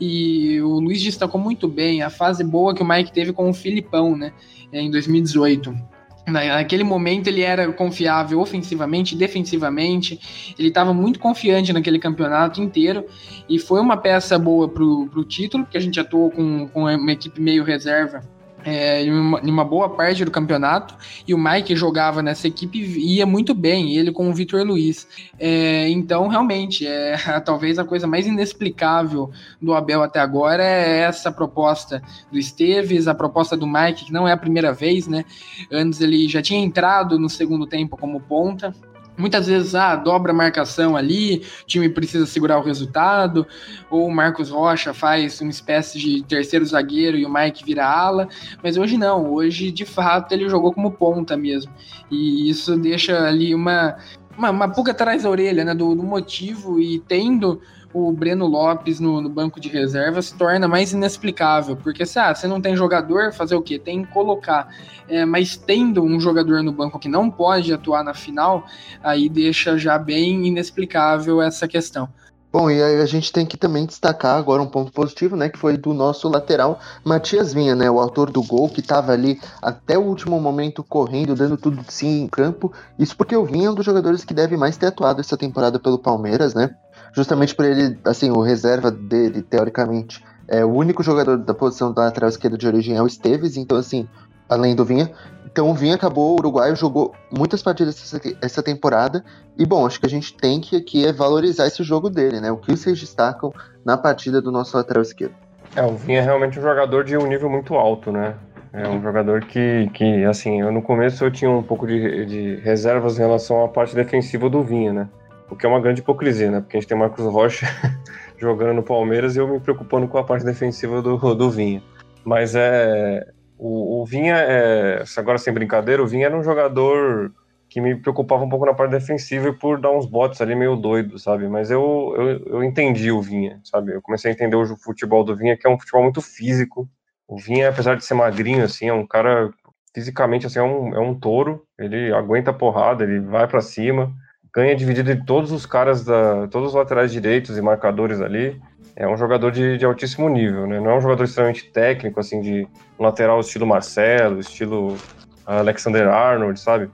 [0.00, 3.54] e o Luiz destacou muito bem a fase boa que o Mike teve com o
[3.54, 4.32] Filipão né,
[4.72, 5.95] em 2018.
[6.26, 13.06] Naquele momento ele era confiável ofensivamente, defensivamente, ele estava muito confiante naquele campeonato inteiro.
[13.48, 17.12] E foi uma peça boa para o título, porque a gente atuou com, com uma
[17.12, 18.35] equipe meio reserva
[18.66, 22.78] é, em, uma, em, uma, boa parte do campeonato, e o Mike jogava nessa equipe
[22.78, 25.06] ia muito bem, ele com o Vitor Luiz.
[25.38, 29.30] É, então, realmente, é, talvez a coisa mais inexplicável
[29.62, 34.26] do Abel até agora é essa proposta do Esteves, a proposta do Mike, que não
[34.26, 35.24] é a primeira vez, né?
[35.70, 38.74] Antes ele já tinha entrado no segundo tempo como ponta,
[39.16, 43.46] Muitas vezes, ah, dobra a marcação ali, o time precisa segurar o resultado,
[43.90, 48.28] ou o Marcos Rocha faz uma espécie de terceiro zagueiro e o Mike vira ala,
[48.62, 51.72] mas hoje não, hoje de fato ele jogou como ponta mesmo,
[52.10, 53.96] e isso deixa ali uma,
[54.36, 57.60] uma, uma pulga atrás da orelha, né, do, do motivo, e tendo
[57.96, 62.34] o Breno Lopes no, no banco de reserva se torna mais inexplicável, porque se ah,
[62.34, 63.78] você não tem jogador, fazer o quê?
[63.78, 64.68] Tem que colocar.
[65.08, 68.66] É, mas tendo um jogador no banco que não pode atuar na final,
[69.02, 72.06] aí deixa já bem inexplicável essa questão.
[72.52, 75.58] Bom, e aí a gente tem que também destacar agora um ponto positivo, né, que
[75.58, 79.98] foi do nosso lateral Matias Vinha, né, o autor do gol que estava ali até
[79.98, 82.72] o último momento correndo, dando tudo de si em campo.
[82.98, 85.78] Isso porque o Vinha é um dos jogadores que deve mais ter atuado essa temporada
[85.78, 86.74] pelo Palmeiras, né?
[87.16, 92.02] Justamente por ele, assim, o reserva dele, teoricamente, é o único jogador da posição da
[92.02, 94.06] lateral esquerda de origem é o Esteves, então assim,
[94.46, 95.10] além do Vinha,
[95.46, 99.24] então o Vinha acabou, o uruguaio jogou muitas partidas essa, temporada.
[99.56, 102.52] E bom, acho que a gente tem que aqui é valorizar esse jogo dele, né?
[102.52, 103.50] O que vocês destacam
[103.82, 105.34] na partida do nosso lateral esquerdo?
[105.74, 108.34] É, o Vinha é realmente um jogador de um nível muito alto, né?
[108.74, 112.56] É um jogador que, que assim, eu no começo eu tinha um pouco de, de
[112.56, 115.08] reservas em relação à parte defensiva do Vinha, né?
[115.50, 116.60] O que é uma grande hipocrisia, né?
[116.60, 117.66] Porque a gente tem Marcos Rocha
[118.38, 121.82] jogando no Palmeiras e eu me preocupando com a parte defensiva do, do Vinha.
[122.24, 123.24] Mas é,
[123.58, 127.32] o, o Vinha, é, agora sem brincadeira, o Vinha era um jogador
[127.68, 130.76] que me preocupava um pouco na parte defensiva e por dar uns botes ali meio
[130.76, 131.48] doido, sabe?
[131.48, 133.92] Mas eu, eu, eu entendi o Vinha, sabe?
[133.92, 136.88] Eu comecei a entender o futebol do Vinha, que é um futebol muito físico.
[137.26, 139.50] O Vinha, apesar de ser magrinho, assim, é um cara
[139.94, 141.64] fisicamente, assim, é um, é um touro.
[141.78, 144.12] Ele aguenta a porrada, ele vai para cima,
[144.56, 148.58] ganha dividido de todos os caras, da, todos os laterais direitos e marcadores ali
[148.96, 150.80] é um jogador de, de, altíssimo nível, né?
[150.80, 152.66] Não é um jogador extremamente técnico, assim, de
[152.98, 154.96] lateral estilo Marcelo, estilo
[155.44, 156.90] Alexander Arnold, sabe?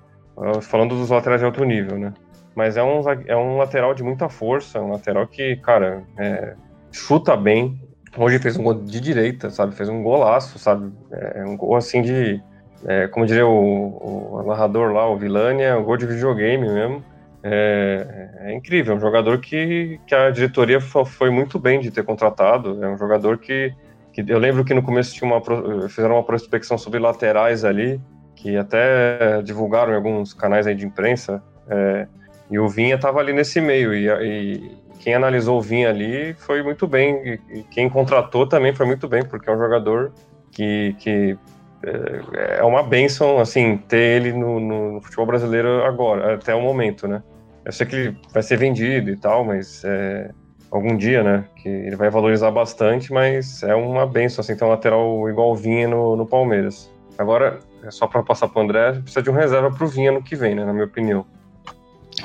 [0.62, 2.12] Falando dos laterais de alto nível, né?
[2.57, 6.55] Mas é um, é um lateral de muita força, um lateral que, cara, é,
[6.90, 7.81] chuta bem.
[8.18, 9.77] Hoje fez um gol de direita, sabe?
[9.77, 10.92] Fez um golaço, sabe?
[11.12, 12.42] É um gol assim de.
[12.85, 17.12] É, como diria o, o narrador lá, o Vilani, é um gol de videogame mesmo.
[17.44, 22.05] É, é, incrível, é um jogador que, que a diretoria foi muito bem de ter
[22.05, 22.83] contratado.
[22.83, 23.74] É um jogador que,
[24.12, 28.00] que eu lembro que no começo tinha uma, fizeram uma prospecção sobre laterais ali,
[28.37, 31.42] que até divulgaram em alguns canais aí de imprensa.
[31.68, 32.07] É,
[32.50, 33.92] e o Vinha estava ali nesse meio.
[33.92, 37.40] E, e, quem analisou o Vinha ali foi muito bem.
[37.50, 40.12] E, quem contratou também foi muito bem, porque é um jogador
[40.52, 41.37] que, que
[41.83, 47.09] é, é uma benção, assim, ter ele no, no, futebol brasileiro agora, até o momento,
[47.09, 47.22] né?
[47.64, 50.31] Eu sei que ele vai ser vendido e tal, mas é,
[50.70, 51.44] algum dia, né?
[51.57, 55.57] Que ele vai valorizar bastante, mas é uma benção, assim, ter um lateral igual o
[55.57, 56.90] Vinha no, no Palmeiras.
[57.18, 60.11] Agora, é só para passar para o André, precisa de um reserva para o Vinha
[60.11, 60.64] no que vem, né?
[60.64, 61.25] Na minha opinião.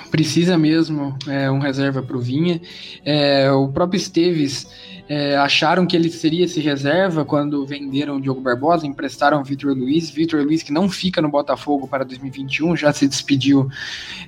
[0.10, 2.62] Precisa mesmo é, um reserva para o Vinha.
[3.06, 4.67] É, o próprio Esteves
[5.09, 9.73] é, acharam que ele seria esse reserva quando venderam o Diogo Barbosa, emprestaram o Vitor
[9.73, 10.09] Luiz.
[10.09, 13.69] Vitor Luiz, que não fica no Botafogo para 2021, já se despediu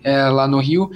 [0.03, 0.89] é, lá no Rio.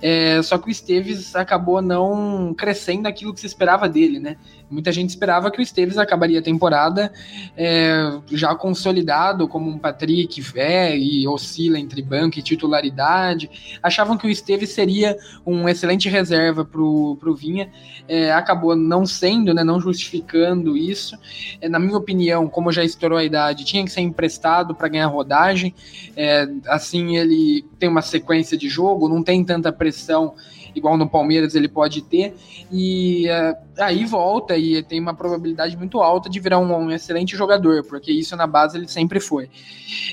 [0.00, 4.36] É, só que o Esteves acabou não crescendo aquilo que se esperava dele, né?
[4.74, 7.12] Muita gente esperava que o Esteves acabaria a temporada
[7.56, 13.78] é, já consolidado como um Patrick é e oscila entre banco e titularidade.
[13.80, 17.70] Achavam que o Esteves seria um excelente reserva para o Vinha.
[18.08, 21.16] É, acabou não sendo, né, não justificando isso.
[21.60, 25.06] É, na minha opinião, como já estourou a idade, tinha que ser emprestado para ganhar
[25.06, 25.72] rodagem.
[26.16, 30.34] É, assim ele tem uma sequência de jogo, não tem tanta pressão
[30.74, 32.34] igual no Palmeiras ele pode ter,
[32.70, 37.36] e uh, aí volta e tem uma probabilidade muito alta de virar um, um excelente
[37.36, 39.48] jogador, porque isso na base ele sempre foi.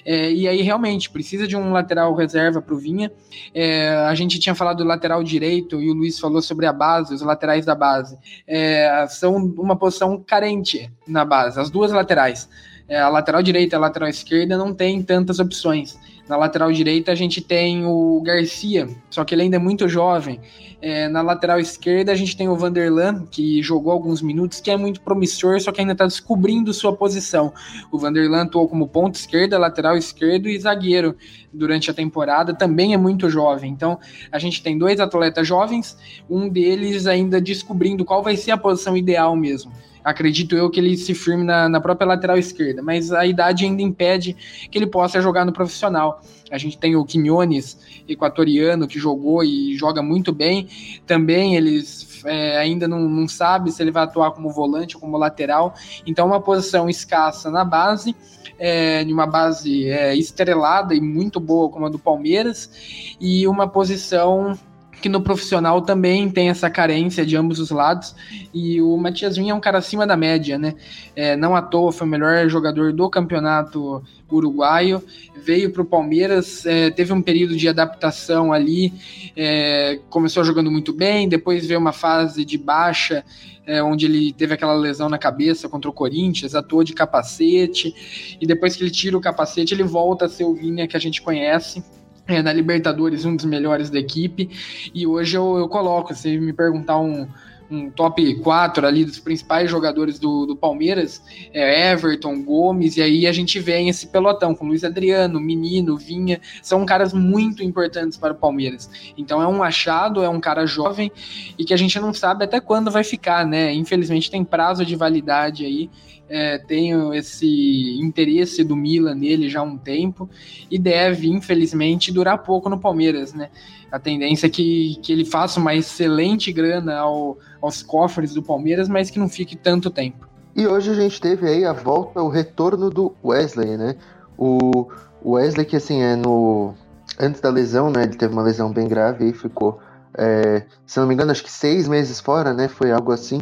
[0.06, 3.12] É, e aí realmente precisa de um lateral reserva para o Vinha.
[3.54, 7.14] É, a gente tinha falado do lateral direito e o Luiz falou sobre a base,
[7.14, 8.18] os laterais da base.
[8.48, 12.50] É, são uma posição carente na base, as duas laterais.
[12.88, 15.98] É, a lateral direita e a lateral esquerda não tem tantas opções.
[16.32, 20.40] Na lateral direita a gente tem o Garcia, só que ele ainda é muito jovem.
[20.82, 24.78] É, na lateral esquerda a gente tem o Vanderlan, que jogou alguns minutos, que é
[24.78, 27.52] muito promissor, só que ainda está descobrindo sua posição.
[27.92, 31.18] O Vanderlan atuou como ponta esquerda, lateral esquerdo e zagueiro
[31.52, 33.70] durante a temporada, também é muito jovem.
[33.70, 34.00] Então
[34.32, 35.98] a gente tem dois atletas jovens,
[36.30, 39.70] um deles ainda descobrindo qual vai ser a posição ideal mesmo
[40.04, 43.82] acredito eu que ele se firme na, na, própria lateral esquerda, mas a idade ainda
[43.82, 44.36] impede
[44.70, 46.22] que ele possa jogar no profissional.
[46.52, 50.68] A gente tem o Quinones, equatoriano, que jogou e joga muito bem.
[51.06, 55.18] Também eles é, ainda não, não sabe se ele vai atuar como volante ou como
[55.18, 55.74] lateral.
[56.06, 58.16] Então, uma posição escassa na base,
[58.60, 64.58] é, uma base é, estrelada e muito boa como a do Palmeiras, e uma posição
[65.02, 68.16] que no profissional também tem essa carência de ambos os lados.
[68.54, 70.76] E o Matias Vinha é um cara acima da média, né?
[71.16, 75.04] É, não à toa foi o melhor jogador do campeonato uruguaio.
[75.36, 78.94] Veio para o Palmeiras, é, teve um período de adaptação ali,
[79.36, 83.26] é, começou jogando muito bem, depois veio uma fase de baixa.
[83.64, 88.46] É, onde ele teve aquela lesão na cabeça contra o Corinthians, atuou de capacete, e
[88.46, 91.22] depois que ele tira o capacete, ele volta a ser o Vinha que a gente
[91.22, 91.82] conhece
[92.28, 94.50] é, na Libertadores, um dos melhores da equipe.
[94.94, 97.28] E hoje eu, eu coloco, se me perguntar um,
[97.72, 103.26] um top 4 ali dos principais jogadores do, do Palmeiras, é Everton, Gomes, e aí
[103.26, 108.34] a gente vem esse pelotão com Luiz Adriano, Menino, Vinha, são caras muito importantes para
[108.34, 108.90] o Palmeiras.
[109.18, 111.12] Então é um achado, é um cara jovem
[111.58, 113.74] e que a gente não sabe até quando vai ficar, né?
[113.74, 115.90] Infelizmente tem prazo de validade aí
[116.34, 120.30] é, tenho esse interesse do Milan nele já há um tempo
[120.72, 123.50] e deve, infelizmente, durar pouco no Palmeiras, né?
[123.92, 128.90] A tendência é que, que ele faça uma excelente grana ao, aos cofres do Palmeiras,
[128.90, 130.28] mas que não fique tanto tempo.
[130.56, 133.96] E hoje a gente teve aí a volta, o retorno do Wesley, né?
[134.38, 134.88] O
[135.24, 136.74] Wesley que assim é no
[137.20, 138.04] antes da lesão, né?
[138.04, 139.80] Ele teve uma lesão bem grave e ficou,
[140.18, 142.68] é, se não me engano, acho que seis meses fora, né?
[142.68, 143.40] Foi algo assim.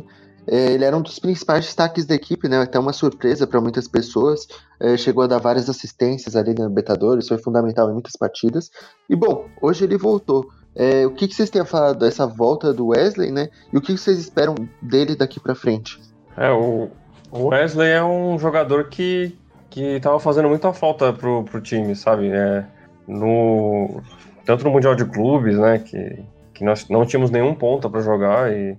[0.47, 2.59] É, ele era um dos principais destaques da equipe, né?
[2.59, 4.47] Até uma surpresa para muitas pessoas.
[4.79, 8.69] É, chegou a dar várias assistências ali na Libertadores, foi fundamental em muitas partidas.
[9.09, 10.47] E bom, hoje ele voltou.
[10.79, 13.49] É, o que, que, vocês têm a falar dessa volta do Wesley, né?
[13.73, 15.99] E o que, que vocês esperam dele daqui para frente?
[16.37, 16.89] É, o
[17.33, 19.37] Wesley é um jogador que,
[19.69, 22.29] que tava fazendo muita falta pro, pro time, sabe?
[22.29, 22.63] É,
[23.05, 24.01] no,
[24.45, 25.79] tanto no Mundial de Clubes, né?
[25.79, 28.77] Que, que nós não tínhamos nenhum ponta para jogar e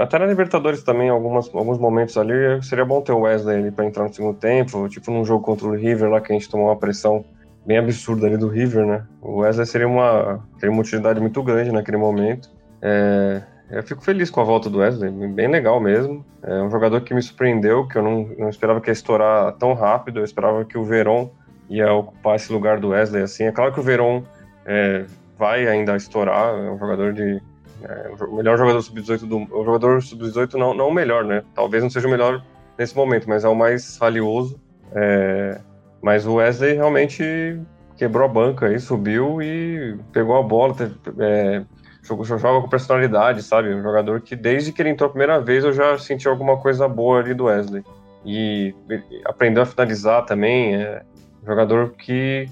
[0.00, 3.84] até na Libertadores também, algumas, alguns momentos ali, seria bom ter o Wesley ali pra
[3.84, 6.68] entrar no segundo tempo, tipo num jogo contra o River lá, que a gente tomou
[6.68, 7.24] uma pressão
[7.66, 9.04] bem absurda ali do River, né?
[9.20, 12.50] O Wesley seria uma, teria uma utilidade muito grande naquele momento.
[12.80, 16.24] É, eu fico feliz com a volta do Wesley, bem legal mesmo.
[16.42, 19.74] É um jogador que me surpreendeu, que eu não, não esperava que ia estourar tão
[19.74, 21.30] rápido, eu esperava que o Verón
[21.70, 23.44] ia ocupar esse lugar do Wesley, assim.
[23.44, 24.22] É claro que o Verón
[24.66, 25.04] é,
[25.38, 27.40] vai ainda estourar, é um jogador de
[27.84, 29.58] é, o melhor jogador sub-18 do.
[29.58, 31.42] O jogador sub-18 não, não o melhor, né?
[31.54, 32.42] Talvez não seja o melhor
[32.78, 34.60] nesse momento, mas é o mais valioso.
[34.94, 35.58] É,
[36.02, 37.60] mas o Wesley realmente
[37.96, 40.74] quebrou a banca aí, subiu e pegou a bola,
[41.20, 41.62] é,
[42.02, 43.72] joga com personalidade, sabe?
[43.72, 46.88] Um jogador que desde que ele entrou a primeira vez eu já senti alguma coisa
[46.88, 47.84] boa ali do Wesley.
[48.24, 48.74] E
[49.24, 50.76] aprendeu a finalizar também.
[50.76, 51.02] É
[51.42, 52.48] um jogador que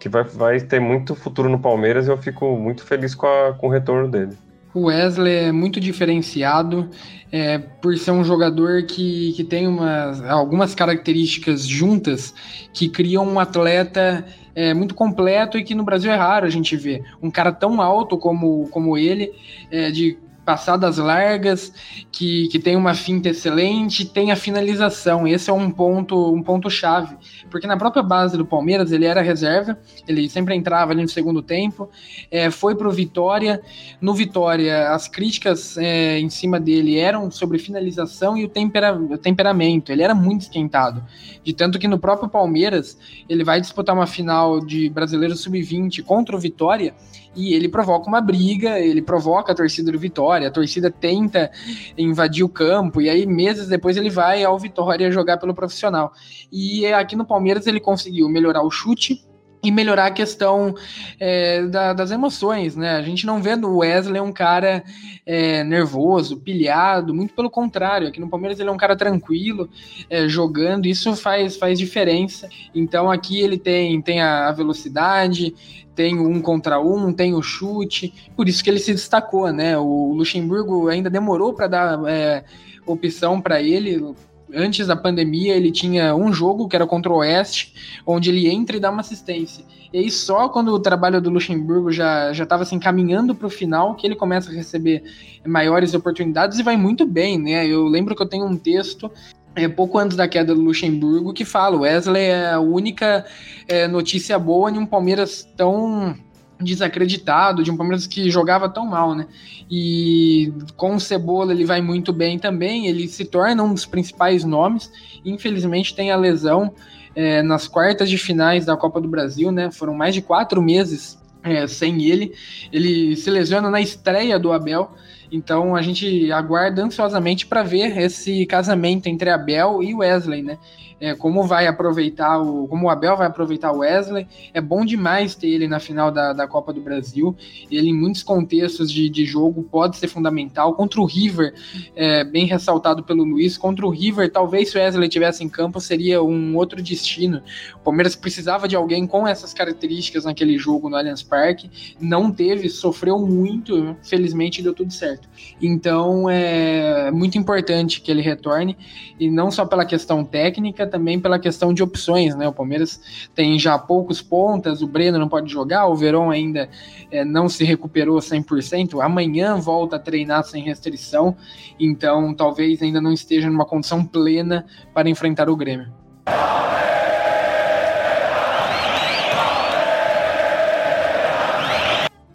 [0.00, 3.54] que vai, vai ter muito futuro no Palmeiras e eu fico muito feliz com, a,
[3.54, 4.36] com o retorno dele.
[4.74, 6.90] O Wesley é muito diferenciado
[7.30, 12.34] é, por ser um jogador que, que tem umas, algumas características juntas
[12.72, 16.76] que criam um atleta é, muito completo e que no Brasil é raro a gente
[16.76, 17.04] ver.
[17.22, 19.32] Um cara tão alto como, como ele,
[19.70, 21.72] é, de passadas largas,
[22.12, 25.26] que, que tem uma finta excelente, tem a finalização.
[25.26, 27.16] Esse é um ponto um ponto chave,
[27.50, 31.42] porque na própria base do Palmeiras ele era reserva, ele sempre entrava ali no segundo
[31.42, 31.88] tempo,
[32.30, 33.62] é, foi pro Vitória.
[34.00, 39.16] No Vitória as críticas é, em cima dele eram sobre finalização e o, tempera, o
[39.16, 39.90] temperamento.
[39.90, 41.02] Ele era muito esquentado,
[41.42, 46.36] de tanto que no próprio Palmeiras ele vai disputar uma final de Brasileiro Sub-20 contra
[46.36, 46.94] o Vitória
[47.36, 51.50] e ele provoca uma briga, ele provoca a torcida do Vitória, a torcida tenta
[51.96, 56.12] invadir o campo, e aí meses depois ele vai ao Vitória jogar pelo profissional.
[56.50, 59.24] E aqui no Palmeiras ele conseguiu melhorar o chute,
[59.64, 60.74] e melhorar a questão
[61.18, 62.96] é, da, das emoções, né?
[62.96, 64.84] A gente não vê no Wesley um cara
[65.24, 68.06] é, nervoso, pilhado, muito pelo contrário.
[68.06, 69.70] Aqui no Palmeiras ele é um cara tranquilo,
[70.10, 72.46] é, jogando, isso faz, faz diferença.
[72.74, 75.54] Então aqui ele tem, tem a velocidade,
[75.94, 79.78] tem o um contra um, tem o chute, por isso que ele se destacou, né?
[79.78, 82.44] O Luxemburgo ainda demorou para dar é,
[82.86, 84.14] opção para ele
[84.52, 87.74] antes da pandemia, ele tinha um jogo que era contra o Oeste,
[88.06, 89.64] onde ele entra e dá uma assistência.
[89.92, 93.94] E aí, só quando o trabalho do Luxemburgo já estava assim, caminhando para o final,
[93.94, 95.02] que ele começa a receber
[95.46, 97.66] maiores oportunidades e vai muito bem, né?
[97.66, 99.10] Eu lembro que eu tenho um texto
[99.56, 103.24] é, pouco antes da queda do Luxemburgo que fala: Wesley é a única
[103.68, 106.16] é, notícia boa em um Palmeiras tão
[106.60, 109.26] desacreditado, de um Palmeiras que jogava tão mal, né?
[109.70, 114.44] E com o Cebola ele vai muito bem também, ele se torna um dos principais
[114.44, 114.90] nomes.
[115.24, 116.72] Infelizmente tem a lesão
[117.14, 119.70] é, nas quartas de finais da Copa do Brasil, né?
[119.70, 122.32] Foram mais de quatro meses é, sem ele.
[122.72, 124.92] Ele se lesiona na estreia do Abel.
[125.30, 130.58] Então a gente aguarda ansiosamente para ver esse casamento entre Abel e Wesley, né?
[131.04, 132.66] é, como vai aproveitar o.
[132.66, 134.26] Como o Abel vai aproveitar o Wesley.
[134.54, 137.36] É bom demais ter ele na final da, da Copa do Brasil.
[137.70, 140.72] Ele, em muitos contextos de, de jogo, pode ser fundamental.
[140.72, 141.54] Contra o River,
[141.94, 145.78] é, bem ressaltado pelo Luiz, contra o River, talvez se o Wesley tivesse em campo,
[145.78, 147.42] seria um outro destino.
[147.76, 151.70] O Palmeiras precisava de alguém com essas características naquele jogo no Allianz Parque.
[152.00, 155.13] Não teve, sofreu muito, felizmente deu tudo certo.
[155.60, 158.76] Então é muito importante que ele retorne,
[159.18, 162.48] e não só pela questão técnica, também pela questão de opções, né?
[162.48, 166.68] O Palmeiras tem já poucos pontas, o Breno não pode jogar, o Verón ainda
[167.10, 171.36] é, não se recuperou 100%, amanhã volta a treinar sem restrição,
[171.78, 175.92] então talvez ainda não esteja numa condição plena para enfrentar o Grêmio.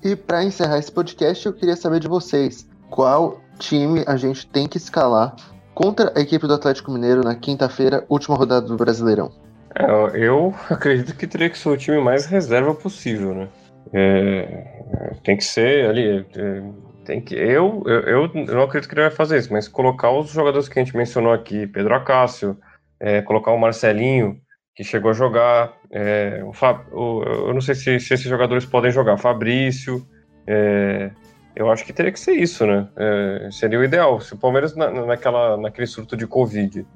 [0.04, 4.68] E para encerrar esse podcast, eu queria saber de vocês, qual time a gente tem
[4.68, 5.36] que escalar
[5.76, 9.32] contra a equipe do Atlético Mineiro na quinta-feira, última rodada do Brasileirão?
[9.76, 9.86] É,
[10.16, 13.50] eu acredito que teria que ser o time mais reserva possível, né?
[13.94, 16.26] É, tem que ser ali.
[16.36, 16.64] É,
[17.04, 20.30] tem que, eu, eu, eu, não acredito que ele vai fazer isso, mas colocar os
[20.30, 22.58] jogadores que a gente mencionou aqui, Pedro Acácio,
[23.00, 24.40] é, colocar o Marcelinho,
[24.80, 26.54] que chegou a jogar, é, o,
[26.98, 30.08] o, eu não sei se, se, esses jogadores podem jogar, Fabrício,
[30.48, 31.12] é,
[31.54, 32.88] eu acho que teria que ser isso, né?
[32.96, 34.22] É, seria o ideal.
[34.22, 36.88] Se o Palmeiras, na, naquela, naquele surto de Covid,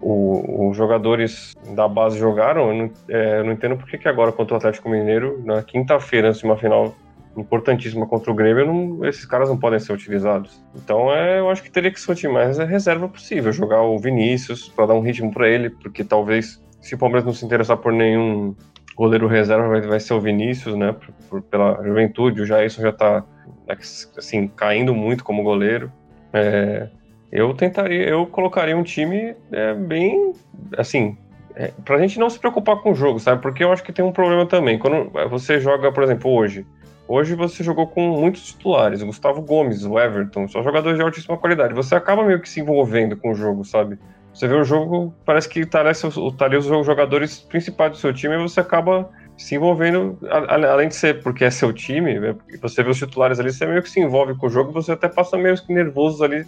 [0.00, 4.32] o, os jogadores da base jogaram, eu não, é, eu não entendo por que agora,
[4.32, 6.96] contra o Atlético Mineiro, na quinta-feira, antes de uma final
[7.36, 10.64] importantíssima contra o Grêmio, não, esses caras não podem ser utilizados.
[10.74, 13.52] Então, é, eu acho que teria que ser o time mais reserva possível.
[13.52, 17.32] Jogar o Vinícius para dar um ritmo para ele, porque talvez, se o Palmeiras não
[17.32, 18.54] se interessar por nenhum
[18.94, 20.92] goleiro reserva, vai, vai ser o Vinícius, né?
[20.92, 23.24] Por, por, pela juventude, o Jairson já está
[24.16, 25.92] assim, caindo muito como goleiro.
[26.32, 26.88] É,
[27.32, 30.32] eu tentaria, eu colocaria um time é, bem,
[30.78, 31.18] assim,
[31.56, 33.42] é, pra gente não se preocupar com o jogo, sabe?
[33.42, 34.78] Porque eu acho que tem um problema também.
[34.78, 36.64] Quando você joga, por exemplo, hoje,
[37.08, 41.74] hoje você jogou com muitos titulares, Gustavo Gomes, o Everton, são jogadores de altíssima qualidade.
[41.74, 43.98] Você acaba meio que se envolvendo com o jogo, sabe?
[44.36, 45.82] Você vê o jogo, parece que tá,
[46.36, 50.94] tá ali os jogadores principais do seu time e você acaba se envolvendo, além de
[50.94, 53.98] ser porque é seu time, né, você vê os titulares ali, você meio que se
[53.98, 56.44] envolve com o jogo, você até passa meio que nervoso ali,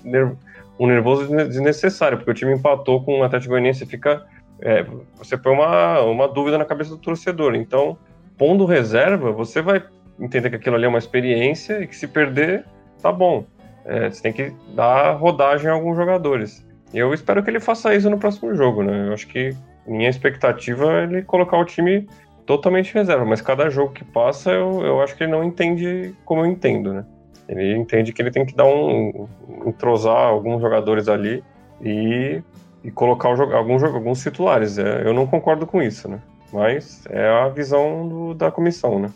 [0.78, 4.22] um nervoso desnecessário, porque o time empatou com o Atlético Goianiense, fica,
[4.60, 4.84] é,
[5.16, 7.54] você põe uma, uma dúvida na cabeça do torcedor.
[7.54, 7.96] Então,
[8.36, 9.82] pondo reserva, você vai
[10.20, 12.66] entender que aquilo ali é uma experiência e que se perder,
[13.00, 13.46] tá bom.
[13.86, 16.67] É, você tem que dar rodagem a alguns jogadores.
[16.92, 19.08] Eu espero que ele faça isso no próximo jogo, né?
[19.08, 19.54] Eu acho que
[19.86, 22.08] minha expectativa é ele colocar o time
[22.46, 26.42] totalmente reserva, mas cada jogo que passa eu, eu acho que ele não entende como
[26.42, 27.04] eu entendo, né?
[27.48, 29.26] Ele entende que ele tem que dar um.
[29.66, 31.42] entrosar alguns jogadores ali
[31.82, 32.42] e,
[32.84, 34.78] e colocar o, alguns, alguns titulares.
[34.78, 36.20] É, eu não concordo com isso, né?
[36.52, 39.10] Mas é a visão do, da comissão, né?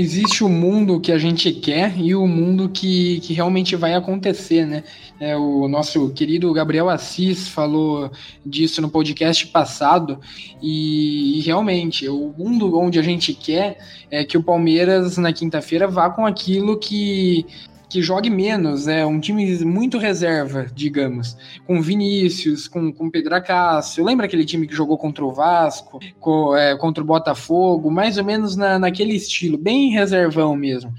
[0.00, 4.64] existe o mundo que a gente quer e o mundo que, que realmente vai acontecer,
[4.64, 4.84] né?
[5.18, 8.10] É, o nosso querido Gabriel Assis falou
[8.46, 10.20] disso no podcast passado
[10.62, 13.78] e, e realmente o mundo onde a gente quer
[14.10, 17.44] é que o Palmeiras na quinta-feira vá com aquilo que
[17.88, 21.36] que jogue menos, é um time muito reserva, digamos,
[21.66, 24.04] com Vinícius, com, com Pedro Acácio.
[24.04, 25.98] Lembra aquele time que jogou contra o Vasco,
[26.54, 30.92] é, contra o Botafogo, mais ou menos na, naquele estilo, bem reservão mesmo,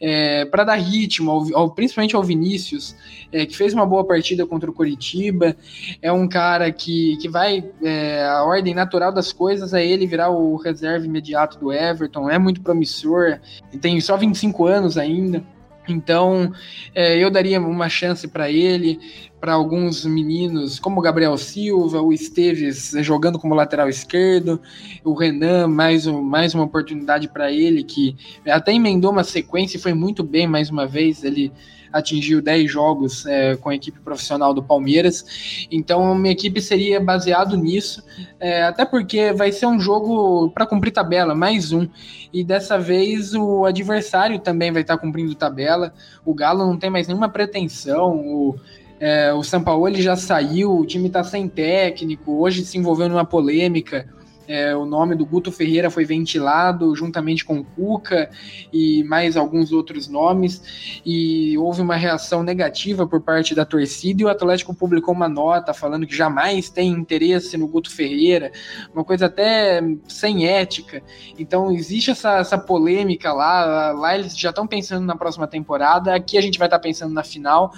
[0.00, 2.96] é, para dar ritmo, ao, ao, principalmente ao Vinícius,
[3.32, 5.56] é, que fez uma boa partida contra o Coritiba.
[6.00, 10.30] É um cara que, que vai, é, a ordem natural das coisas é ele virar
[10.30, 13.38] o reserva imediato do Everton, é muito promissor,
[13.80, 15.44] tem só 25 anos ainda.
[15.88, 16.52] Então,
[16.94, 18.98] é, eu daria uma chance para ele,
[19.40, 24.60] para alguns meninos, como o Gabriel Silva, o Esteves jogando como lateral esquerdo,
[25.04, 28.16] o Renan, mais, um, mais uma oportunidade para ele, que
[28.46, 31.24] até emendou uma sequência e foi muito bem mais uma vez.
[31.24, 31.52] Ele
[31.92, 35.66] atingiu 10 jogos é, com a equipe profissional do Palmeiras.
[35.70, 38.02] Então, minha equipe seria baseado nisso,
[38.40, 41.88] é, até porque vai ser um jogo para cumprir tabela, mais um.
[42.32, 45.92] E dessa vez o adversário também vai estar tá cumprindo tabela.
[46.24, 48.16] O Galo não tem mais nenhuma pretensão.
[48.16, 48.56] O,
[48.98, 54.06] é, o ele já saiu, o time está sem técnico, hoje se envolveu numa polêmica
[54.48, 58.28] É, o nome do Guto Ferreira foi ventilado juntamente com o Cuca
[58.72, 64.24] e mais alguns outros nomes, e houve uma reação negativa por parte da torcida e
[64.24, 68.50] o Atlético publicou uma nota falando que jamais tem interesse no Guto Ferreira,
[68.92, 71.02] uma coisa até sem ética.
[71.38, 76.36] Então existe essa, essa polêmica lá, lá eles já estão pensando na próxima temporada, aqui
[76.36, 77.72] a gente vai estar tá pensando na final,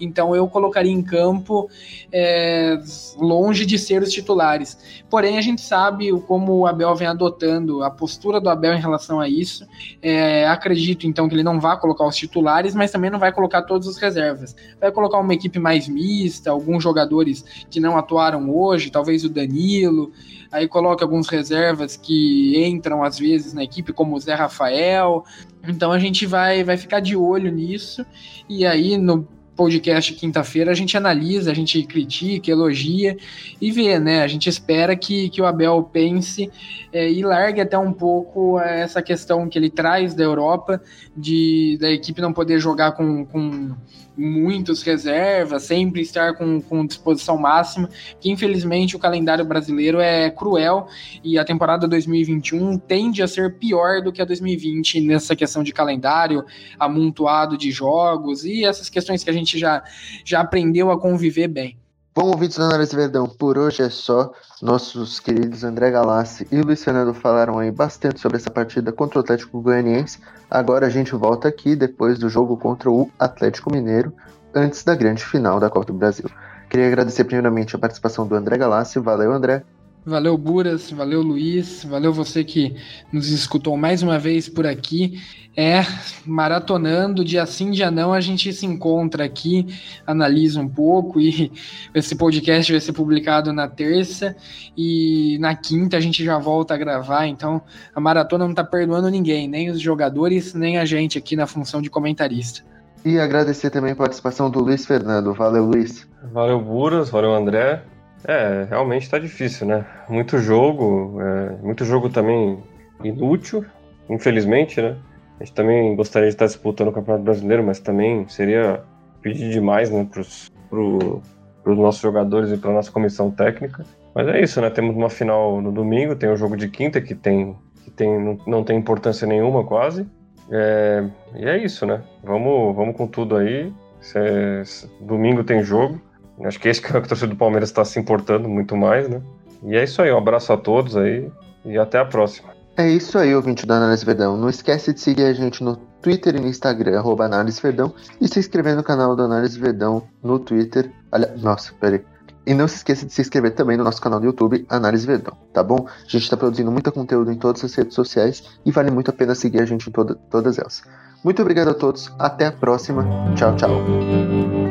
[0.00, 1.70] então eu colocaria em campo
[2.12, 2.78] é,
[3.16, 4.78] longe de ser os titulares.
[5.08, 9.20] Porém, a gente sabe como o Abel vem adotando a postura do Abel em relação
[9.20, 9.66] a isso.
[10.00, 13.62] É, acredito então que ele não vai colocar os titulares, mas também não vai colocar
[13.62, 14.54] todos os reservas.
[14.80, 20.12] Vai colocar uma equipe mais mista, alguns jogadores que não atuaram hoje, talvez o Danilo.
[20.50, 25.24] Aí coloca alguns reservas que entram às vezes na equipe, como o Zé Rafael.
[25.66, 28.04] Então a gente vai, vai ficar de olho nisso.
[28.48, 33.16] E aí, no podcast quinta-feira, a gente analisa, a gente critica, elogia
[33.60, 34.22] e vê, né?
[34.22, 36.48] A gente espera que, que o Abel pense
[36.92, 40.80] é, e largue até um pouco essa questão que ele traz da Europa,
[41.16, 43.74] de da equipe não poder jogar com, com
[44.18, 47.88] muitos reservas, sempre estar com, com disposição máxima,
[48.20, 50.88] que infelizmente o calendário brasileiro é cruel
[51.22, 55.72] e a temporada 2021 tende a ser pior do que a 2020 nessa questão de
[55.72, 56.44] calendário,
[56.78, 59.82] amontoado de jogos e essas questões que a gente já,
[60.24, 61.76] já aprendeu a conviver bem.
[62.20, 64.32] Bom, ouvintes do Análise Verdão, por hoje é só.
[64.60, 69.22] Nossos queridos André Galassi e Luiz Fernando falaram aí bastante sobre essa partida contra o
[69.22, 70.18] Atlético Goianiense.
[70.50, 74.12] Agora a gente volta aqui depois do jogo contra o Atlético Mineiro,
[74.52, 76.28] antes da grande final da Copa do Brasil.
[76.68, 78.98] Queria agradecer primeiramente a participação do André Galassi.
[78.98, 79.62] Valeu, André.
[80.08, 80.90] Valeu, Buras.
[80.90, 81.84] Valeu, Luiz.
[81.84, 82.74] Valeu você que
[83.12, 85.20] nos escutou mais uma vez por aqui.
[85.54, 85.82] É,
[86.24, 89.66] maratonando, dia sim, dia não, a gente se encontra aqui,
[90.06, 91.50] analisa um pouco e
[91.92, 94.36] esse podcast vai ser publicado na terça
[94.76, 97.26] e na quinta a gente já volta a gravar.
[97.26, 97.60] Então,
[97.94, 101.82] a maratona não tá perdoando ninguém, nem os jogadores, nem a gente aqui na função
[101.82, 102.62] de comentarista.
[103.04, 105.34] E agradecer também a participação do Luiz Fernando.
[105.34, 106.08] Valeu, Luiz.
[106.32, 107.10] Valeu, Buras.
[107.10, 107.82] Valeu, André.
[108.24, 109.84] É, realmente está difícil, né?
[110.08, 112.58] Muito jogo, é, muito jogo também
[113.02, 113.64] inútil,
[114.08, 114.96] infelizmente, né?
[115.38, 118.82] A gente também gostaria de estar disputando o Campeonato Brasileiro, mas também seria
[119.22, 120.22] pedir demais, né, para
[120.68, 121.22] pro,
[121.64, 123.84] os nossos jogadores e para nossa comissão técnica.
[124.14, 124.68] Mas é isso, né?
[124.70, 128.38] Temos uma final no domingo, tem o jogo de quinta que tem que tem não,
[128.46, 130.06] não tem importância nenhuma quase.
[130.50, 131.04] É,
[131.36, 132.02] e é isso, né?
[132.24, 133.72] Vamos, vamos com tudo aí.
[134.14, 134.62] É,
[135.00, 136.00] domingo tem jogo.
[136.44, 139.20] Acho que é esse que a torcida do Palmeiras está se importando muito mais, né?
[139.62, 141.30] E é isso aí, um abraço a todos aí
[141.64, 142.56] e até a próxima.
[142.76, 144.36] É isso aí, ouvinte do Análise Verdão.
[144.36, 148.28] Não esquece de seguir a gente no Twitter e no Instagram, arroba Análise Verdão, e
[148.28, 150.92] se inscrever no canal do Análise Verdão no Twitter.
[151.38, 152.04] Nossa, peraí.
[152.46, 155.36] E não se esqueça de se inscrever também no nosso canal do YouTube, Análise Verdão,
[155.52, 155.86] tá bom?
[155.88, 159.12] A gente está produzindo muito conteúdo em todas as redes sociais e vale muito a
[159.12, 160.82] pena seguir a gente em toda, todas elas.
[161.22, 163.04] Muito obrigado a todos, até a próxima.
[163.34, 164.67] Tchau, tchau.